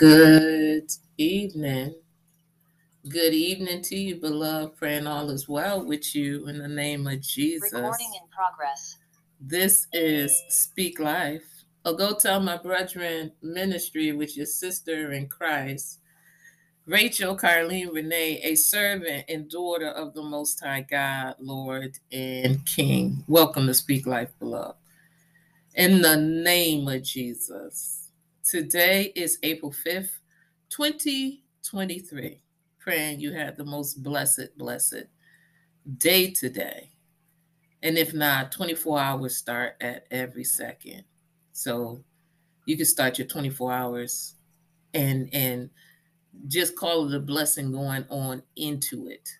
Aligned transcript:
Good 0.00 0.90
evening. 1.18 1.94
Good 3.06 3.34
evening 3.34 3.82
to 3.82 3.96
you, 3.96 4.16
beloved. 4.16 4.78
Praying 4.78 5.06
all 5.06 5.28
is 5.28 5.46
well 5.46 5.84
with 5.84 6.14
you 6.14 6.48
in 6.48 6.56
the 6.56 6.68
name 6.68 7.06
of 7.06 7.20
Jesus. 7.20 7.70
Recording 7.70 8.10
in 8.14 8.26
progress. 8.30 8.96
This 9.42 9.88
is 9.92 10.42
Speak 10.48 11.00
Life. 11.00 11.44
I'll 11.84 11.96
go 11.96 12.14
tell 12.14 12.40
my 12.40 12.56
brethren 12.56 13.32
ministry, 13.42 14.12
which 14.12 14.38
is 14.38 14.58
sister 14.58 15.12
in 15.12 15.28
Christ. 15.28 15.98
Rachel 16.86 17.36
Carlene 17.36 17.92
Renee, 17.92 18.40
a 18.42 18.54
servant 18.54 19.26
and 19.28 19.50
daughter 19.50 19.88
of 19.90 20.14
the 20.14 20.22
Most 20.22 20.60
High 20.60 20.86
God, 20.90 21.34
Lord 21.40 21.98
and 22.10 22.64
King. 22.64 23.22
Welcome 23.28 23.66
to 23.66 23.74
Speak 23.74 24.06
Life, 24.06 24.30
beloved. 24.38 24.78
In 25.74 26.00
the 26.00 26.16
name 26.16 26.88
of 26.88 27.02
Jesus. 27.02 27.99
Today 28.50 29.12
is 29.14 29.38
April 29.44 29.70
5th, 29.70 30.10
2023. 30.70 32.42
Praying 32.80 33.20
you 33.20 33.32
have 33.32 33.56
the 33.56 33.64
most 33.64 34.02
blessed, 34.02 34.58
blessed 34.58 35.04
day 35.98 36.32
today. 36.32 36.90
And 37.84 37.96
if 37.96 38.12
not, 38.12 38.50
24 38.50 38.98
hours 38.98 39.36
start 39.36 39.76
at 39.80 40.04
every 40.10 40.42
second. 40.42 41.04
So 41.52 42.02
you 42.66 42.76
can 42.76 42.86
start 42.86 43.18
your 43.18 43.28
24 43.28 43.72
hours 43.72 44.34
and 44.94 45.28
and 45.32 45.70
just 46.48 46.74
call 46.74 47.06
it 47.06 47.14
a 47.14 47.20
blessing 47.20 47.70
going 47.70 48.04
on 48.08 48.42
into 48.56 49.06
it. 49.06 49.30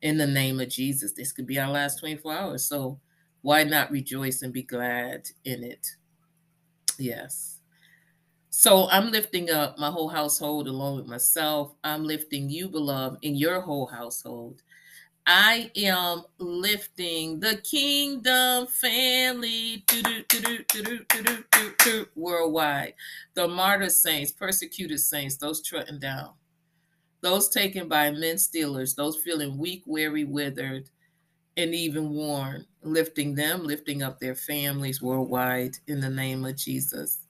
In 0.00 0.16
the 0.16 0.28
name 0.28 0.60
of 0.60 0.68
Jesus. 0.68 1.10
This 1.10 1.32
could 1.32 1.48
be 1.48 1.58
our 1.58 1.72
last 1.72 1.98
24 1.98 2.32
hours. 2.32 2.68
So 2.68 3.00
why 3.40 3.64
not 3.64 3.90
rejoice 3.90 4.42
and 4.42 4.52
be 4.52 4.62
glad 4.62 5.28
in 5.44 5.64
it? 5.64 5.88
Yes. 7.00 7.58
So 8.54 8.86
I'm 8.90 9.10
lifting 9.10 9.48
up 9.50 9.78
my 9.78 9.90
whole 9.90 10.10
household 10.10 10.68
along 10.68 10.96
with 10.96 11.06
myself. 11.06 11.74
I'm 11.82 12.04
lifting 12.04 12.50
you, 12.50 12.68
beloved, 12.68 13.18
in 13.22 13.34
your 13.34 13.62
whole 13.62 13.86
household. 13.86 14.60
I 15.26 15.70
am 15.74 16.24
lifting 16.38 17.40
the 17.40 17.56
kingdom 17.56 18.66
family 18.66 19.84
worldwide. 22.14 22.92
The 23.32 23.48
martyr 23.48 23.88
saints, 23.88 24.32
persecuted 24.32 25.00
saints, 25.00 25.38
those 25.38 25.62
trotting 25.62 25.98
down, 25.98 26.32
those 27.22 27.48
taken 27.48 27.88
by 27.88 28.10
men 28.10 28.36
stealers, 28.36 28.94
those 28.94 29.16
feeling 29.16 29.56
weak, 29.56 29.82
weary, 29.86 30.24
withered, 30.24 30.90
and 31.56 31.74
even 31.74 32.10
worn. 32.10 32.66
Lifting 32.82 33.34
them, 33.34 33.64
lifting 33.64 34.02
up 34.02 34.20
their 34.20 34.36
families 34.36 35.00
worldwide 35.00 35.78
in 35.88 36.00
the 36.00 36.10
name 36.10 36.44
of 36.44 36.56
Jesus. 36.56 37.21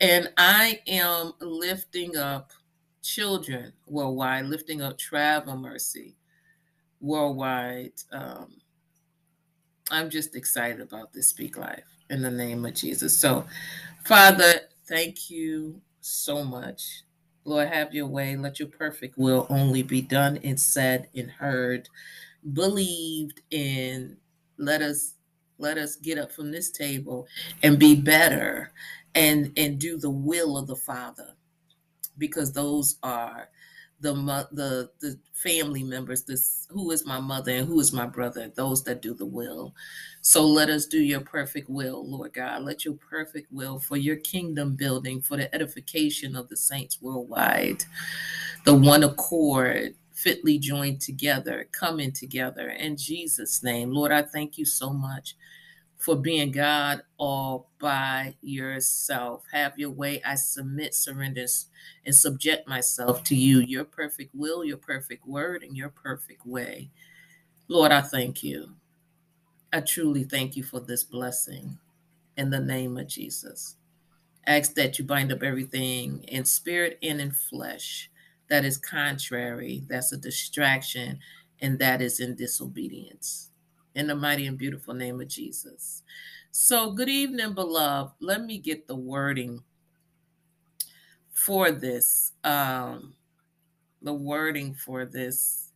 And 0.00 0.30
I 0.36 0.80
am 0.86 1.32
lifting 1.40 2.16
up 2.16 2.52
children 3.02 3.72
worldwide, 3.86 4.46
lifting 4.46 4.82
up 4.82 4.98
travel 4.98 5.56
mercy 5.56 6.16
worldwide. 7.00 7.92
Um, 8.12 8.56
I'm 9.90 10.10
just 10.10 10.34
excited 10.34 10.80
about 10.80 11.12
this 11.12 11.28
Speak 11.28 11.56
Life 11.56 11.84
in 12.10 12.22
the 12.22 12.30
name 12.30 12.64
of 12.64 12.74
Jesus. 12.74 13.16
So, 13.16 13.46
Father, 14.04 14.54
thank 14.86 15.30
you 15.30 15.80
so 16.00 16.44
much. 16.44 17.02
Lord, 17.44 17.68
have 17.68 17.94
your 17.94 18.06
way. 18.06 18.36
Let 18.36 18.58
your 18.58 18.68
perfect 18.68 19.18
will 19.18 19.46
only 19.50 19.82
be 19.82 20.00
done 20.00 20.38
and 20.42 20.58
said 20.58 21.08
and 21.14 21.30
heard, 21.30 21.88
believed 22.54 23.42
in. 23.50 24.16
Let 24.56 24.80
us 24.80 25.14
let 25.58 25.78
us 25.78 25.96
get 25.96 26.18
up 26.18 26.32
from 26.32 26.50
this 26.50 26.70
table 26.70 27.26
and 27.62 27.78
be 27.78 27.94
better 27.94 28.72
and 29.14 29.52
and 29.56 29.78
do 29.78 29.96
the 29.96 30.10
will 30.10 30.56
of 30.56 30.66
the 30.66 30.76
father. 30.76 31.36
Because 32.18 32.52
those 32.52 32.96
are 33.02 33.48
the 34.00 34.12
the 34.52 34.90
the 35.00 35.18
family 35.32 35.82
members 35.82 36.24
this 36.24 36.66
who 36.70 36.90
is 36.90 37.06
my 37.06 37.20
mother 37.20 37.52
and 37.52 37.66
who 37.66 37.78
is 37.80 37.92
my 37.92 38.06
brother 38.06 38.50
those 38.54 38.82
that 38.84 39.02
do 39.02 39.14
the 39.14 39.26
will. 39.26 39.74
So 40.20 40.46
let 40.46 40.68
us 40.68 40.86
do 40.86 40.98
your 40.98 41.20
perfect 41.20 41.68
will 41.68 42.08
lord 42.08 42.34
god. 42.34 42.62
Let 42.62 42.84
your 42.84 42.94
perfect 42.94 43.52
will 43.52 43.78
for 43.78 43.96
your 43.96 44.16
kingdom 44.16 44.74
building 44.74 45.20
for 45.20 45.36
the 45.36 45.52
edification 45.54 46.36
of 46.36 46.48
the 46.48 46.56
saints 46.56 47.00
worldwide 47.00 47.84
the 48.64 48.74
one 48.74 49.04
accord 49.04 49.94
fitly 50.24 50.58
joined 50.58 51.00
together 51.00 51.68
coming 51.70 52.10
together 52.10 52.70
in 52.70 52.96
jesus 52.96 53.62
name 53.62 53.90
lord 53.90 54.10
i 54.10 54.22
thank 54.22 54.56
you 54.56 54.64
so 54.64 54.90
much 54.90 55.36
for 56.04 56.16
being 56.16 56.50
God 56.50 57.00
all 57.16 57.70
by 57.78 58.34
yourself. 58.42 59.44
Have 59.52 59.78
your 59.78 59.90
way. 59.90 60.20
I 60.22 60.34
submit, 60.34 60.94
surrender, 60.94 61.46
and 62.04 62.14
subject 62.14 62.68
myself 62.68 63.24
to 63.24 63.34
you, 63.34 63.60
your 63.60 63.84
perfect 63.84 64.34
will, 64.34 64.64
your 64.64 64.76
perfect 64.76 65.26
word, 65.26 65.62
and 65.62 65.74
your 65.74 65.88
perfect 65.88 66.44
way. 66.44 66.90
Lord, 67.68 67.90
I 67.90 68.02
thank 68.02 68.42
you. 68.42 68.74
I 69.72 69.80
truly 69.80 70.24
thank 70.24 70.56
you 70.56 70.62
for 70.62 70.80
this 70.80 71.04
blessing 71.04 71.78
in 72.36 72.50
the 72.50 72.60
name 72.60 72.98
of 72.98 73.08
Jesus. 73.08 73.76
ask 74.46 74.74
that 74.74 74.98
you 74.98 75.06
bind 75.06 75.32
up 75.32 75.42
everything 75.42 76.22
in 76.28 76.44
spirit 76.44 76.98
and 77.02 77.18
in 77.20 77.30
flesh 77.30 78.10
that 78.54 78.64
is 78.64 78.78
contrary, 78.78 79.82
that's 79.88 80.12
a 80.12 80.16
distraction, 80.16 81.18
and 81.60 81.76
that 81.80 82.00
is 82.00 82.20
in 82.20 82.36
disobedience 82.36 83.50
in 83.96 84.06
the 84.06 84.14
mighty 84.14 84.46
and 84.46 84.56
beautiful 84.56 84.94
name 84.94 85.20
of 85.20 85.26
Jesus. 85.26 86.04
So, 86.52 86.92
good 86.92 87.08
evening, 87.08 87.54
beloved. 87.54 88.12
Let 88.20 88.44
me 88.44 88.58
get 88.58 88.86
the 88.86 88.94
wording 88.94 89.60
for 91.32 91.72
this. 91.72 92.30
Um, 92.44 93.14
the 94.02 94.14
wording 94.14 94.72
for 94.72 95.04
this, 95.04 95.72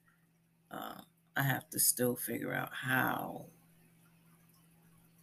uh, 0.70 1.00
I 1.36 1.42
have 1.42 1.68
to 1.70 1.80
still 1.80 2.14
figure 2.14 2.54
out 2.54 2.70
how 2.72 3.46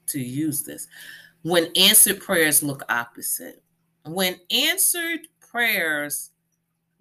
to 0.07 0.19
use 0.19 0.63
this. 0.63 0.89
When 1.44 1.69
answered 1.77 2.19
prayers 2.19 2.61
look 2.61 2.83
opposite. 2.89 3.63
When 4.03 4.41
answered 4.51 5.21
prayers 5.39 6.31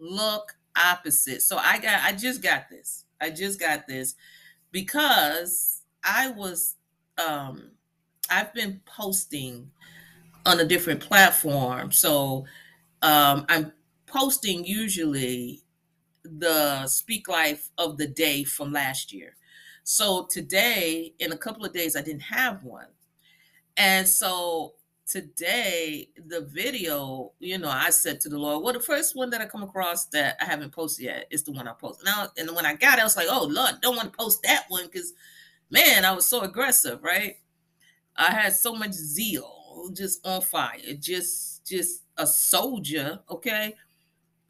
look 0.05 0.57
opposite. 0.77 1.43
So 1.43 1.57
I 1.57 1.79
got 1.79 2.01
I 2.03 2.13
just 2.13 2.43
got 2.43 2.69
this. 2.71 3.05
I 3.21 3.31
just 3.31 3.59
got 3.59 3.87
this 3.87 4.15
because 4.71 5.83
I 6.05 6.31
was 6.31 6.77
um 7.19 7.71
I've 8.31 8.53
been 8.55 8.81
posting 8.85 9.71
on 10.47 10.61
a 10.61 10.65
different 10.65 11.01
platform. 11.01 11.93
So 11.93 12.45
um 13.03 13.47
I'm 13.49 13.73
posting 14.07 14.65
usually 14.65 15.63
the 16.25 16.87
speak 16.87 17.29
life 17.29 17.71
of 17.79 17.99
the 17.99 18.07
day 18.07 18.45
from 18.45 18.73
last 18.73 19.13
year. 19.13 19.37
So 19.85 20.27
today, 20.31 21.13
in 21.19 21.33
a 21.33 21.37
couple 21.37 21.65
of 21.65 21.75
days, 21.75 21.95
I 21.95 22.01
didn't 22.01 22.23
have 22.23 22.65
one. 22.65 22.87
And 23.77 24.09
so 24.09 24.75
today, 25.07 26.09
the 26.27 26.43
video, 26.43 27.33
you 27.39 27.59
know, 27.59 27.69
I 27.69 27.91
said 27.91 28.21
to 28.21 28.29
the 28.29 28.39
Lord, 28.39 28.65
well, 28.65 28.73
the 28.73 28.81
first 28.81 29.15
one 29.15 29.31
that 29.31 29.41
I 29.41 29.47
come 29.47 29.63
across 29.63 30.07
that 30.07 30.37
I 30.41 30.45
haven't 30.45 30.73
posted 30.73 31.07
yet 31.07 31.27
is 31.31 31.43
the 31.43 31.53
one 31.53 31.69
I 31.69 31.73
posted. 31.73 32.07
Now, 32.07 32.29
and 32.39 32.51
when 32.55 32.67
I 32.67 32.75
got 32.75 32.99
it, 32.99 33.03
I 33.03 33.05
was 33.05 33.17
like, 33.17 33.29
oh, 33.31 33.47
Lord, 33.51 33.81
don't 33.83 33.97
want 33.97 34.13
to 34.13 34.17
post 34.17 34.43
that 34.45 34.65
one 34.69 34.87
because 34.87 35.13
man, 35.71 36.05
I 36.05 36.13
was 36.13 36.27
so 36.27 36.43
aggressive, 36.43 37.03
right? 37.03 37.37
I 38.17 38.33
had 38.33 38.55
so 38.55 38.75
much 38.75 38.93
zeal, 38.93 39.91
just 39.93 40.25
on 40.27 40.41
fire, 40.41 40.79
just 40.99 41.67
just 41.67 42.03
a 42.17 42.27
soldier, 42.27 43.19
okay? 43.29 43.75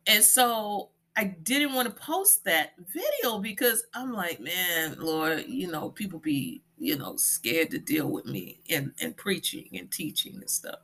And 0.06 0.22
so 0.22 0.91
I 1.16 1.25
didn't 1.25 1.72
want 1.72 1.88
to 1.88 1.94
post 1.94 2.44
that 2.44 2.72
video 2.78 3.38
because 3.38 3.84
I'm 3.94 4.12
like, 4.12 4.41
man, 4.41 4.97
Lord, 4.98 5.44
you 5.47 5.70
know, 5.70 5.91
people 5.91 6.19
be, 6.19 6.62
you 6.84 6.97
know, 6.97 7.17
scared 7.17 7.71
to 7.71 7.78
deal 7.78 8.09
with 8.09 8.27
me 8.27 8.61
and 8.71 8.93
and 9.00 9.17
preaching 9.17 9.69
and 9.72 9.91
teaching 9.91 10.37
and 10.37 10.50
stuff. 10.50 10.79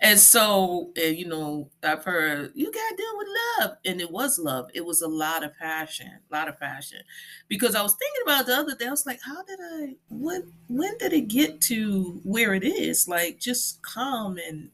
And 0.00 0.18
so, 0.18 0.90
and, 1.00 1.16
you 1.16 1.28
know, 1.28 1.70
I've 1.84 2.02
heard 2.02 2.50
you 2.56 2.72
got 2.72 2.88
to 2.90 2.96
deal 2.96 3.18
with 3.18 3.28
love. 3.60 3.76
And 3.84 4.00
it 4.00 4.10
was 4.10 4.36
love. 4.36 4.68
It 4.74 4.84
was 4.84 5.00
a 5.00 5.06
lot 5.06 5.44
of 5.44 5.56
passion, 5.56 6.10
a 6.28 6.34
lot 6.34 6.48
of 6.48 6.58
passion. 6.58 6.98
Because 7.46 7.76
I 7.76 7.82
was 7.82 7.94
thinking 7.94 8.22
about 8.24 8.46
the 8.46 8.56
other 8.56 8.74
day, 8.74 8.88
I 8.88 8.90
was 8.90 9.06
like, 9.06 9.20
how 9.24 9.44
did 9.44 9.60
I, 9.60 9.94
when, 10.10 10.52
when 10.68 10.98
did 10.98 11.12
it 11.12 11.28
get 11.28 11.60
to 11.62 12.20
where 12.24 12.52
it 12.52 12.64
is? 12.64 13.06
Like 13.06 13.38
just 13.38 13.80
calm 13.82 14.38
and 14.44 14.70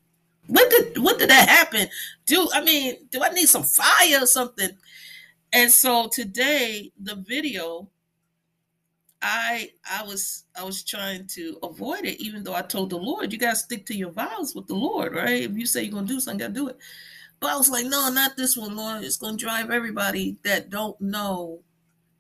when 0.47 0.67
did, 0.71 0.97
when 0.97 1.19
did 1.19 1.29
that 1.29 1.47
happen? 1.47 1.89
Do, 2.25 2.49
I 2.55 2.63
mean, 2.63 2.95
do 3.11 3.23
I 3.23 3.29
need 3.29 3.51
some 3.51 3.65
fire 3.65 4.23
or 4.23 4.27
something? 4.27 4.71
And 5.53 5.71
so 5.71 6.09
today, 6.11 6.91
the 6.99 7.17
video 7.17 7.91
I 9.21 9.71
I 9.91 10.05
was 10.05 10.45
I 10.57 10.65
was 10.65 10.85
trying 10.85 11.27
to 11.29 11.59
avoid 11.63 12.05
it, 12.05 12.21
even 12.21 12.45
though 12.45 12.55
I 12.55 12.63
told 12.63 12.91
the 12.91 12.97
Lord, 12.99 13.33
you 13.33 13.39
gotta 13.39 13.57
stick 13.57 13.85
to 13.87 13.97
your 13.97 14.13
vows 14.13 14.55
with 14.55 14.67
the 14.67 14.75
Lord, 14.75 15.15
right? 15.15 15.43
If 15.43 15.57
you 15.57 15.67
say 15.67 15.83
you're 15.83 15.93
gonna 15.93 16.07
do 16.07 16.21
something, 16.21 16.39
gotta 16.39 16.53
do 16.53 16.69
it. 16.69 16.79
But 17.41 17.51
I 17.51 17.57
was 17.57 17.71
like, 17.71 17.87
no, 17.87 18.09
not 18.11 18.37
this 18.37 18.57
one, 18.57 18.77
Lord. 18.77 19.05
It's 19.05 19.17
gonna 19.17 19.37
drive 19.37 19.71
everybody 19.71 20.39
that 20.45 20.71
don't 20.71 21.01
know 21.01 21.63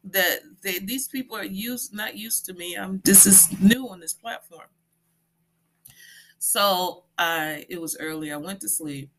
that 0.04 0.40
they, 0.62 0.78
these 0.80 1.08
people 1.08 1.36
are 1.36 1.44
used 1.44 1.94
not 1.94 2.16
used 2.16 2.46
to 2.46 2.54
me. 2.54 2.74
I'm 2.76 3.00
this 3.04 3.26
is 3.26 3.48
new 3.60 3.88
on 3.88 4.00
this 4.00 4.14
platform. 4.14 4.68
So 6.38 7.04
I 7.16 7.64
it 7.68 7.80
was 7.80 7.96
early. 8.00 8.32
I 8.32 8.36
went 8.36 8.60
to 8.62 8.68
sleep 8.68 9.10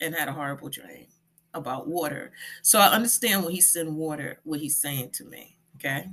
and 0.00 0.14
had 0.14 0.28
a 0.28 0.32
horrible 0.32 0.68
dream 0.70 1.06
about 1.54 1.88
water. 1.88 2.32
So 2.62 2.78
I 2.78 2.88
understand 2.88 3.44
when 3.44 3.52
he 3.52 3.60
sent 3.60 3.90
water, 3.92 4.40
what 4.44 4.60
he's 4.60 4.80
saying 4.80 5.10
to 5.12 5.24
me. 5.24 5.56
Okay. 5.76 6.08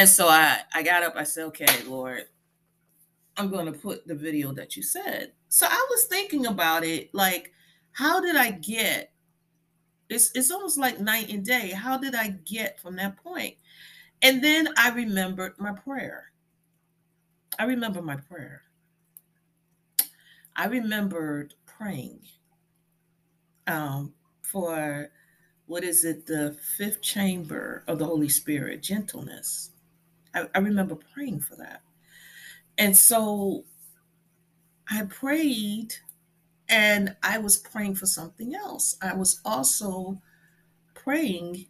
And 0.00 0.08
so 0.08 0.28
I, 0.28 0.60
I 0.72 0.82
got 0.82 1.02
up, 1.02 1.12
I 1.14 1.24
said, 1.24 1.44
okay, 1.48 1.66
Lord, 1.86 2.22
I'm 3.36 3.50
going 3.50 3.66
to 3.66 3.78
put 3.78 4.06
the 4.06 4.14
video 4.14 4.50
that 4.54 4.74
you 4.74 4.82
said. 4.82 5.32
So 5.48 5.66
I 5.68 5.86
was 5.90 6.04
thinking 6.04 6.46
about 6.46 6.84
it 6.84 7.14
like, 7.14 7.52
how 7.92 8.18
did 8.22 8.34
I 8.34 8.50
get? 8.52 9.12
It's, 10.08 10.30
it's 10.34 10.50
almost 10.50 10.78
like 10.78 11.00
night 11.00 11.28
and 11.28 11.44
day. 11.44 11.72
How 11.72 11.98
did 11.98 12.14
I 12.14 12.28
get 12.46 12.80
from 12.80 12.96
that 12.96 13.22
point? 13.22 13.56
And 14.22 14.42
then 14.42 14.70
I 14.78 14.88
remembered 14.88 15.56
my 15.58 15.72
prayer. 15.72 16.32
I 17.58 17.64
remember 17.64 18.00
my 18.00 18.16
prayer. 18.16 18.62
I 20.56 20.64
remembered 20.64 21.52
praying 21.66 22.20
um, 23.66 24.14
for 24.40 25.10
what 25.66 25.84
is 25.84 26.06
it, 26.06 26.24
the 26.24 26.56
fifth 26.78 27.02
chamber 27.02 27.84
of 27.86 27.98
the 27.98 28.06
Holy 28.06 28.30
Spirit, 28.30 28.82
gentleness. 28.82 29.72
I, 30.34 30.48
I 30.54 30.58
remember 30.58 30.96
praying 31.14 31.40
for 31.40 31.56
that. 31.56 31.82
And 32.78 32.96
so 32.96 33.64
I 34.88 35.02
prayed 35.04 35.94
and 36.68 37.16
I 37.22 37.38
was 37.38 37.58
praying 37.58 37.96
for 37.96 38.06
something 38.06 38.54
else. 38.54 38.96
I 39.02 39.14
was 39.14 39.40
also 39.44 40.20
praying 40.94 41.66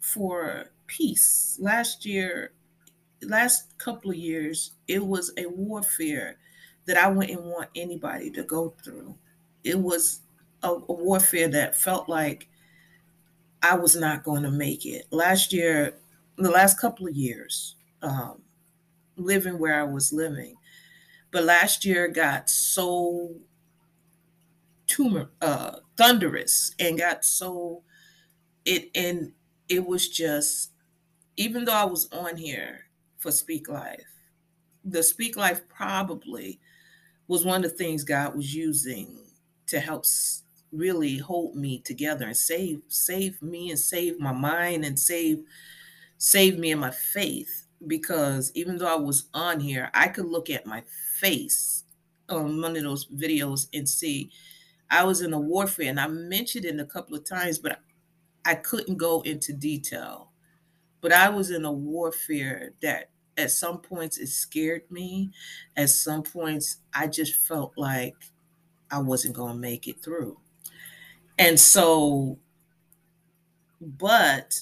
for 0.00 0.70
peace. 0.86 1.58
Last 1.60 2.04
year, 2.06 2.52
last 3.22 3.76
couple 3.78 4.10
of 4.10 4.16
years, 4.16 4.72
it 4.88 5.04
was 5.04 5.32
a 5.36 5.46
warfare 5.46 6.38
that 6.86 6.96
I 6.96 7.08
wouldn't 7.08 7.42
want 7.42 7.68
anybody 7.76 8.30
to 8.32 8.42
go 8.42 8.74
through. 8.82 9.14
It 9.62 9.78
was 9.78 10.20
a, 10.62 10.70
a 10.70 10.92
warfare 10.92 11.48
that 11.48 11.76
felt 11.76 12.08
like 12.08 12.48
I 13.62 13.76
was 13.76 13.94
not 13.94 14.24
going 14.24 14.42
to 14.42 14.50
make 14.50 14.86
it. 14.86 15.06
Last 15.10 15.52
year, 15.52 15.98
the 16.36 16.50
last 16.50 16.80
couple 16.80 17.06
of 17.06 17.14
years, 17.14 17.76
um, 18.02 18.42
living 19.16 19.58
where 19.58 19.78
I 19.78 19.84
was 19.84 20.12
living, 20.12 20.56
but 21.30 21.44
last 21.44 21.84
year 21.84 22.08
got 22.08 22.48
so 22.50 23.34
tumor 24.86 25.30
uh, 25.40 25.76
thunderous 25.96 26.74
and 26.80 26.98
got 26.98 27.24
so 27.24 27.82
it 28.64 28.90
and 28.94 29.32
it 29.68 29.86
was 29.86 30.08
just 30.08 30.72
even 31.36 31.64
though 31.64 31.72
I 31.72 31.84
was 31.84 32.08
on 32.12 32.36
here 32.36 32.86
for 33.18 33.30
Speak 33.30 33.68
Life, 33.68 34.04
the 34.84 35.02
Speak 35.02 35.36
Life 35.36 35.62
probably 35.68 36.60
was 37.28 37.44
one 37.44 37.64
of 37.64 37.70
the 37.70 37.76
things 37.76 38.02
God 38.02 38.34
was 38.34 38.54
using 38.54 39.16
to 39.68 39.78
help 39.78 40.04
really 40.72 41.16
hold 41.18 41.54
me 41.54 41.78
together 41.78 42.26
and 42.26 42.36
save 42.36 42.82
save 42.88 43.40
me 43.40 43.70
and 43.70 43.78
save 43.78 44.18
my 44.18 44.32
mind 44.32 44.84
and 44.84 44.98
save 44.98 45.42
save 46.18 46.58
me 46.58 46.72
and 46.72 46.80
my 46.80 46.90
faith 46.90 47.66
because 47.86 48.52
even 48.54 48.76
though 48.78 48.92
I 48.92 48.98
was 48.98 49.28
on 49.34 49.60
here 49.60 49.90
I 49.94 50.08
could 50.08 50.26
look 50.26 50.50
at 50.50 50.66
my 50.66 50.82
face 51.18 51.84
on 52.28 52.60
one 52.60 52.76
of 52.76 52.82
those 52.82 53.06
videos 53.06 53.68
and 53.72 53.88
see 53.88 54.30
I 54.90 55.04
was 55.04 55.22
in 55.22 55.32
a 55.32 55.40
warfare 55.40 55.88
and 55.88 56.00
I 56.00 56.08
mentioned 56.08 56.64
it 56.64 56.78
a 56.78 56.84
couple 56.84 57.16
of 57.16 57.24
times 57.24 57.58
but 57.58 57.80
I 58.44 58.54
couldn't 58.54 58.96
go 58.96 59.20
into 59.22 59.52
detail. 59.52 60.30
But 61.00 61.12
I 61.12 61.28
was 61.30 61.50
in 61.50 61.64
a 61.64 61.72
warfare 61.72 62.74
that 62.82 63.10
at 63.36 63.50
some 63.50 63.80
points 63.80 64.18
it 64.18 64.28
scared 64.28 64.90
me. 64.90 65.32
At 65.76 65.90
some 65.90 66.22
points 66.22 66.78
I 66.94 67.06
just 67.06 67.34
felt 67.46 67.72
like 67.76 68.16
I 68.90 69.00
wasn't 69.00 69.36
going 69.36 69.54
to 69.54 69.58
make 69.58 69.88
it 69.88 70.02
through. 70.02 70.38
And 71.38 71.58
so, 71.58 72.38
but 73.80 74.60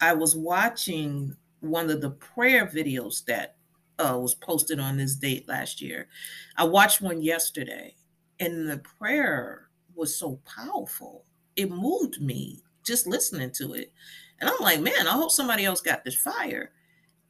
I 0.00 0.14
was 0.14 0.34
watching 0.34 1.36
one 1.60 1.90
of 1.90 2.00
the 2.00 2.10
prayer 2.10 2.66
videos 2.66 3.24
that 3.26 3.56
uh, 3.98 4.16
was 4.18 4.34
posted 4.34 4.78
on 4.78 4.96
this 4.96 5.16
date 5.16 5.48
last 5.48 5.80
year. 5.80 6.08
I 6.56 6.64
watched 6.64 7.00
one 7.00 7.20
yesterday, 7.20 7.96
and 8.38 8.68
the 8.68 8.78
prayer 8.78 9.68
was 9.94 10.16
so 10.16 10.40
powerful. 10.44 11.24
It 11.56 11.70
moved 11.70 12.20
me 12.20 12.62
just 12.84 13.06
listening 13.06 13.50
to 13.52 13.74
it. 13.74 13.92
And 14.40 14.48
I'm 14.48 14.60
like, 14.60 14.80
man, 14.80 15.08
I 15.08 15.12
hope 15.12 15.30
somebody 15.30 15.64
else 15.64 15.80
got 15.80 16.04
this 16.04 16.14
fire. 16.14 16.70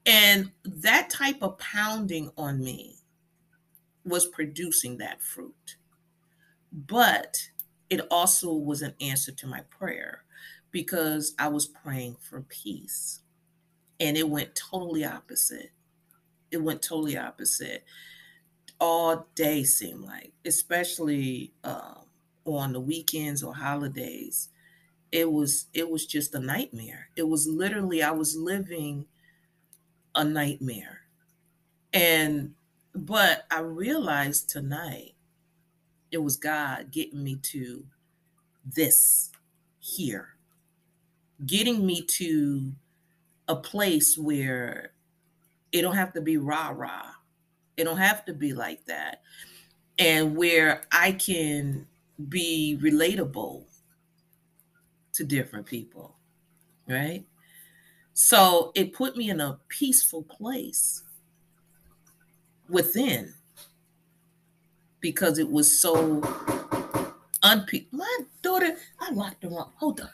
And 0.04 0.52
that 0.64 1.10
type 1.10 1.38
of 1.42 1.58
pounding 1.58 2.30
on 2.36 2.60
me 2.60 2.96
was 4.04 4.26
producing 4.26 4.98
that 4.98 5.22
fruit. 5.22 5.76
But 6.72 7.48
it 7.90 8.00
also 8.10 8.52
was 8.52 8.82
an 8.82 8.94
answer 9.00 9.32
to 9.32 9.46
my 9.46 9.60
prayer 9.70 10.24
because 10.70 11.34
I 11.38 11.48
was 11.48 11.66
praying 11.66 12.16
for 12.20 12.42
peace. 12.42 13.20
And 14.00 14.16
it 14.16 14.28
went 14.28 14.54
totally 14.54 15.04
opposite. 15.04 15.70
It 16.50 16.58
went 16.58 16.82
totally 16.82 17.16
opposite. 17.16 17.84
All 18.80 19.26
day 19.34 19.64
seemed 19.64 20.04
like, 20.04 20.32
especially 20.44 21.52
um, 21.64 22.06
on 22.44 22.72
the 22.72 22.80
weekends 22.80 23.42
or 23.42 23.54
holidays. 23.54 24.48
It 25.10 25.32
was 25.32 25.66
it 25.72 25.90
was 25.90 26.06
just 26.06 26.34
a 26.34 26.38
nightmare. 26.38 27.08
It 27.16 27.28
was 27.28 27.46
literally 27.46 28.02
I 28.02 28.10
was 28.10 28.36
living 28.36 29.06
a 30.14 30.24
nightmare. 30.24 31.00
And 31.92 32.54
but 32.94 33.46
I 33.50 33.60
realized 33.60 34.50
tonight 34.50 35.14
it 36.10 36.18
was 36.18 36.36
God 36.36 36.90
getting 36.90 37.22
me 37.22 37.36
to 37.36 37.84
this 38.64 39.30
here, 39.78 40.34
getting 41.44 41.86
me 41.86 42.02
to 42.02 42.72
a 43.48 43.56
place 43.56 44.16
where 44.16 44.92
it 45.72 45.82
don't 45.82 45.96
have 45.96 46.12
to 46.12 46.20
be 46.20 46.36
rah 46.36 46.72
rah. 46.74 47.10
It 47.76 47.84
don't 47.84 47.98
have 47.98 48.24
to 48.26 48.34
be 48.34 48.52
like 48.52 48.84
that. 48.86 49.22
And 49.98 50.36
where 50.36 50.82
I 50.92 51.12
can 51.12 51.86
be 52.28 52.78
relatable 52.80 53.64
to 55.14 55.24
different 55.24 55.66
people, 55.66 56.16
right? 56.86 57.24
So 58.14 58.72
it 58.74 58.92
put 58.92 59.16
me 59.16 59.30
in 59.30 59.40
a 59.40 59.58
peaceful 59.68 60.22
place 60.24 61.04
within 62.68 63.34
because 65.00 65.38
it 65.38 65.50
was 65.50 65.80
so 65.80 66.20
unpe. 67.42 67.86
My 67.92 68.18
daughter, 68.42 68.76
I 69.00 69.10
locked 69.12 69.44
her 69.44 69.58
up. 69.58 69.72
Hold 69.76 70.00
on. 70.00 70.10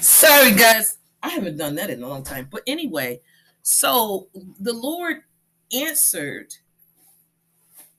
Sorry, 0.00 0.52
guys. 0.52 0.98
I 1.22 1.28
haven't 1.30 1.56
done 1.56 1.74
that 1.76 1.90
in 1.90 2.02
a 2.02 2.08
long 2.08 2.22
time. 2.22 2.48
But 2.50 2.62
anyway, 2.66 3.20
so 3.62 4.28
the 4.60 4.72
Lord 4.72 5.22
answered 5.72 6.54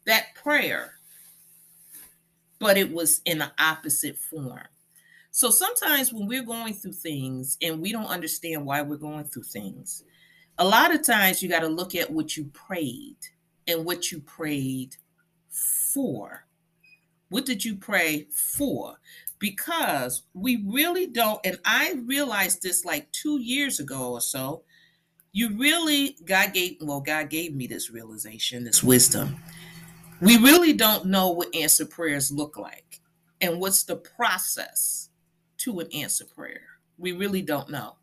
that 0.06 0.36
prayer 0.36 0.96
but 2.60 2.78
it 2.78 2.92
was 2.92 3.22
in 3.26 3.40
the 3.40 3.52
opposite 3.60 4.18
form. 4.18 4.68
So 5.32 5.50
sometimes 5.50 6.14
when 6.14 6.28
we're 6.28 6.44
going 6.44 6.74
through 6.74 6.94
things 6.94 7.58
and 7.62 7.82
we 7.82 7.92
don't 7.92 8.08
understand 8.08 8.66
why 8.66 8.82
we're 8.82 8.96
going 8.96 9.26
through 9.26 9.44
things, 9.44 10.04
a 10.58 10.66
lot 10.66 10.94
of 10.94 11.06
times 11.06 11.44
you 11.44 11.50
got 11.50 11.60
to 11.60 11.68
look 11.68 11.96
at 11.96 12.10
what 12.10 12.38
you 12.38 12.46
prayed 12.46 13.18
and 13.68 13.86
what 13.86 14.12
you 14.12 14.22
prayed 14.22 14.96
for. 15.50 16.46
What 17.36 17.46
did 17.46 17.66
you 17.66 17.76
pray 17.76 18.28
for? 18.32 18.96
Because 19.40 20.24
we 20.34 20.64
really 20.66 21.08
don't, 21.08 21.40
and 21.46 21.60
I 21.66 22.02
realized 22.06 22.64
this 22.64 22.86
like 22.86 23.12
two 23.12 23.42
years 23.42 23.80
ago 23.80 24.14
or 24.14 24.22
so. 24.22 24.64
You 25.34 25.58
really, 25.58 26.16
God 26.26 26.54
gave, 26.54 26.78
well, 26.80 27.02
God 27.02 27.30
gave 27.30 27.54
me 27.54 27.68
this 27.68 27.92
realization, 27.92 28.64
this 28.64 28.82
wisdom 28.82 29.36
we 30.22 30.38
really 30.38 30.74
don't 30.74 31.06
know 31.06 31.30
what 31.30 31.54
answer 31.54 31.86
prayers 31.86 32.32
look 32.32 32.58
like 32.58 33.02
and 33.42 33.60
what's 33.60 33.84
the 33.84 33.98
process 33.98 35.10
to 35.58 35.80
an 35.80 35.88
answer 35.94 36.26
prayer. 36.26 36.62
We 36.98 37.12
really 37.12 37.42
don't 37.42 37.70
know. 37.70 37.98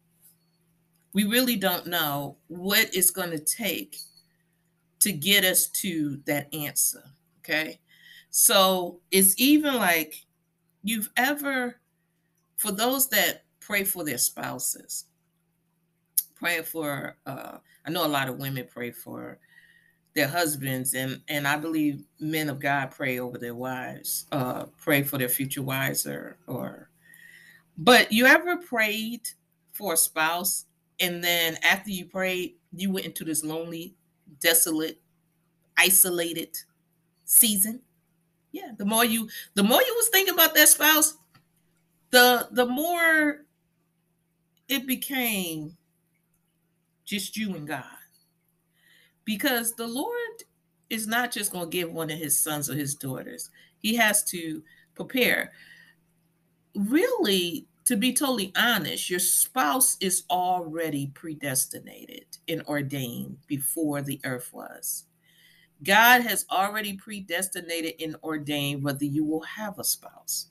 We 1.15 1.25
really 1.25 1.57
don't 1.57 1.87
know 1.87 2.37
what 2.49 2.95
it's 2.95 3.11
going 3.11 3.31
to 3.31 3.39
take 3.39 3.97
to 5.01 5.13
get 5.13 5.45
us 5.45 5.67
to 5.67 6.21
that 6.27 6.53
answer. 6.55 7.03
Okay. 7.41 7.81
So 8.33 9.01
it's 9.13 9.41
even 9.41 9.77
like 9.77 10.27
you've 10.83 11.11
ever, 11.17 11.77
for 12.57 12.73
those 12.73 13.09
that 13.11 13.45
pray 13.61 13.85
for 13.85 14.05
their 14.05 14.19
spouses, 14.19 15.05
pray 16.35 16.63
for, 16.63 17.17
uh, 17.27 17.59
I 17.87 17.91
know 17.91 18.05
a 18.05 18.09
lot 18.09 18.29
of 18.29 18.39
women 18.39 18.67
pray 18.69 18.91
for 18.91 19.39
their 20.15 20.29
husbands 20.29 20.93
and 20.93 21.23
and 21.29 21.49
i 21.49 21.57
believe 21.57 22.05
men 22.21 22.51
of 22.51 22.61
god 22.61 22.91
pray 22.91 23.19
over 23.19 23.39
their 23.39 23.55
wives 23.55 24.27
uh 24.33 24.67
pray 24.77 25.03
for 25.03 25.17
their 25.17 25.29
future 25.29 25.63
wives 25.63 26.07
or 26.07 26.37
or 26.47 26.91
But 27.79 28.13
you 28.13 28.27
ever 28.27 28.59
prayed 28.59 29.29
for 29.73 29.95
a 29.95 29.97
spouse 29.97 30.67
and 31.01 31.23
then 31.23 31.59
after 31.63 31.91
you 31.91 32.07
prayed, 32.07 32.57
you 32.73 32.93
went 32.93 33.07
into 33.07 33.25
this 33.25 33.45
lonely, 33.45 33.97
desolate, 34.41 35.01
isolated 35.77 36.57
season? 37.25 37.81
Yeah, 38.53 38.73
the 38.77 38.85
more 38.85 39.05
you 39.05 39.29
the 39.55 39.63
more 39.63 39.81
you 39.81 39.95
was 39.97 40.09
thinking 40.09 40.35
about 40.35 40.55
that 40.55 40.69
spouse, 40.69 41.17
the 42.11 42.49
the 42.53 42.67
more 42.67 43.47
it 44.69 44.87
became 44.87 45.77
just 47.05 47.37
you 47.37 47.55
and 47.55 47.67
God. 47.67 47.85
Because 49.25 49.75
the 49.75 49.87
Lord 49.87 50.45
is 50.91 51.07
not 51.07 51.33
just 51.33 51.53
going 51.53 51.71
to 51.71 51.77
give 51.77 51.93
one 51.93 52.11
of 52.11 52.19
his 52.19 52.39
sons 52.39 52.69
or 52.69 52.75
his 52.75 52.95
daughters. 52.95 53.51
He 53.79 53.97
has 53.97 54.25
to 54.25 54.63
prepare. 54.95 55.53
Really, 56.75 57.67
to 57.85 57.97
be 57.97 58.13
totally 58.13 58.53
honest, 58.57 59.11
your 59.11 59.21
spouse 59.21 59.97
is 60.01 60.25
already 60.31 61.09
predestinated 61.15 62.27
and 62.49 62.63
ordained 62.63 63.39
before 63.47 64.03
the 64.03 64.21
earth 64.25 64.51
was. 64.53 65.05
God 65.83 66.23
has 66.23 66.47
already 66.51 66.97
predestinated 66.97 67.95
and 68.01 68.17
ordained 68.23 68.85
whether 68.85 69.05
you 69.05 69.25
will 69.25 69.43
have 69.43 69.79
a 69.79 69.85
spouse. 69.85 70.49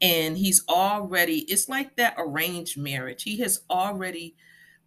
And 0.00 0.38
he's 0.38 0.62
already, 0.68 1.40
it's 1.50 1.68
like 1.68 1.96
that 1.96 2.14
arranged 2.18 2.78
marriage. 2.78 3.24
He 3.24 3.38
has 3.38 3.62
already 3.68 4.36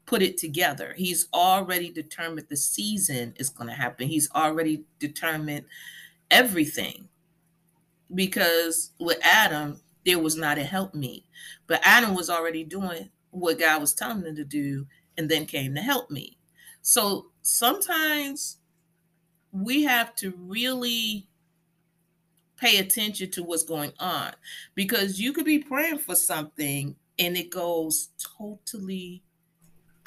put 0.05 0.21
it 0.21 0.37
together. 0.37 0.93
He's 0.97 1.27
already 1.33 1.91
determined 1.91 2.47
the 2.49 2.57
season 2.57 3.33
is 3.37 3.49
going 3.49 3.69
to 3.69 3.75
happen. 3.75 4.07
He's 4.07 4.31
already 4.31 4.85
determined 4.99 5.65
everything. 6.29 7.07
Because 8.13 8.91
with 8.99 9.19
Adam, 9.21 9.81
there 10.05 10.19
was 10.19 10.35
not 10.35 10.57
a 10.57 10.63
help 10.63 10.93
me. 10.93 11.25
But 11.67 11.81
Adam 11.83 12.15
was 12.15 12.29
already 12.29 12.63
doing 12.63 13.09
what 13.29 13.59
God 13.59 13.79
was 13.79 13.93
telling 13.93 14.25
him 14.25 14.35
to 14.35 14.43
do 14.43 14.87
and 15.17 15.29
then 15.29 15.45
came 15.45 15.75
to 15.75 15.81
help 15.81 16.09
me. 16.09 16.37
So 16.81 17.27
sometimes 17.41 18.57
we 19.51 19.83
have 19.83 20.15
to 20.15 20.33
really 20.37 21.27
pay 22.57 22.77
attention 22.77 23.29
to 23.31 23.43
what's 23.43 23.63
going 23.63 23.91
on 23.99 24.31
because 24.75 25.19
you 25.19 25.33
could 25.33 25.45
be 25.45 25.59
praying 25.59 25.97
for 25.97 26.15
something 26.15 26.95
and 27.17 27.35
it 27.35 27.49
goes 27.49 28.09
totally 28.37 29.23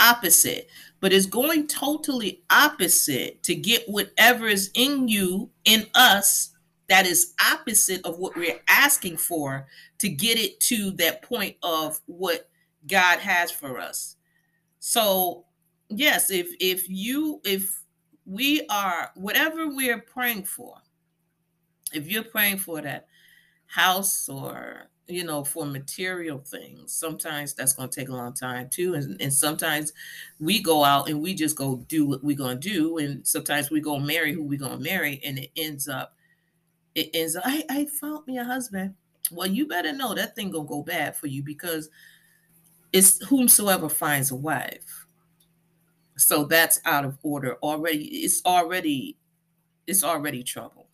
opposite 0.01 0.69
but 1.01 1.13
it's 1.13 1.27
going 1.27 1.67
totally 1.67 2.43
opposite 2.51 3.43
to 3.43 3.55
get 3.55 3.89
whatever 3.89 4.47
is 4.47 4.71
in 4.75 5.09
you 5.09 5.49
in 5.65 5.87
us 5.95 6.55
that 6.89 7.07
is 7.07 7.33
opposite 7.53 8.05
of 8.05 8.19
what 8.19 8.37
we're 8.37 8.61
asking 8.69 9.17
for 9.17 9.67
to 9.99 10.09
get 10.09 10.39
it 10.39 10.61
to 10.61 10.91
that 10.93 11.23
point 11.23 11.57
of 11.63 12.01
what 12.07 12.49
God 12.87 13.19
has 13.21 13.51
for 13.51 13.79
us. 13.79 14.17
So, 14.81 15.47
yes, 15.89 16.31
if 16.31 16.49
if 16.61 16.89
you 16.89 17.41
if 17.45 17.84
we 18.27 18.67
are 18.69 19.11
whatever 19.15 19.69
we're 19.69 20.01
praying 20.01 20.45
for, 20.45 20.77
if 21.93 22.11
you're 22.11 22.25
praying 22.25 22.59
for 22.59 22.81
that 22.81 23.07
house 23.67 24.29
or 24.29 24.89
you 25.07 25.25
know 25.25 25.45
for 25.45 25.67
material 25.67 26.39
things 26.39 26.93
sometimes 26.93 27.53
that's 27.55 27.75
going 27.75 27.89
to 27.89 28.01
take 28.01 28.09
a 28.09 28.13
long 28.13 28.33
time 28.33 28.69
too 28.71 28.95
and, 28.95 29.21
and 29.21 29.33
sometimes 29.33 29.93
we 30.41 30.63
go 30.63 30.83
out 30.83 31.09
and 31.09 31.21
we 31.21 31.35
just 31.35 31.57
go 31.57 31.77
do 31.89 32.07
what 32.07 32.25
we're 32.25 32.37
going 32.37 32.59
to 32.59 32.69
do 32.69 32.99
and 32.99 33.27
sometimes 33.27 33.71
we 33.71 33.81
go 33.81 33.99
marry 33.99 34.33
who 34.33 34.43
we're 34.43 34.59
going 34.59 34.77
to 34.79 34.83
marry 34.83 35.21
and 35.25 35.39
it 35.39 35.51
ends 35.57 35.89
up 35.89 36.15
it 36.95 37.11
ends 37.13 37.37
up 37.37 37.43
I, 37.47 37.65
I 37.69 37.87
found 37.87 38.27
me 38.27 38.39
a 38.39 38.45
husband. 38.45 38.95
Well 39.31 39.49
you 39.49 39.67
better 39.67 39.93
know 39.93 40.15
that 40.15 40.35
thing 40.35 40.51
gonna 40.51 40.67
go 40.67 40.83
bad 40.83 41.17
for 41.17 41.27
you 41.27 41.43
because 41.43 41.91
it's 42.93 43.23
whomsoever 43.27 43.89
finds 43.89 44.31
a 44.31 44.37
wife 44.37 45.04
so 46.25 46.45
that's 46.45 46.81
out 46.87 47.05
of 47.05 47.19
order. 47.23 47.57
Already 47.63 48.05
it's 48.07 48.43
already 48.47 49.17
it's 49.87 50.03
already 50.03 50.43
trouble. 50.43 50.89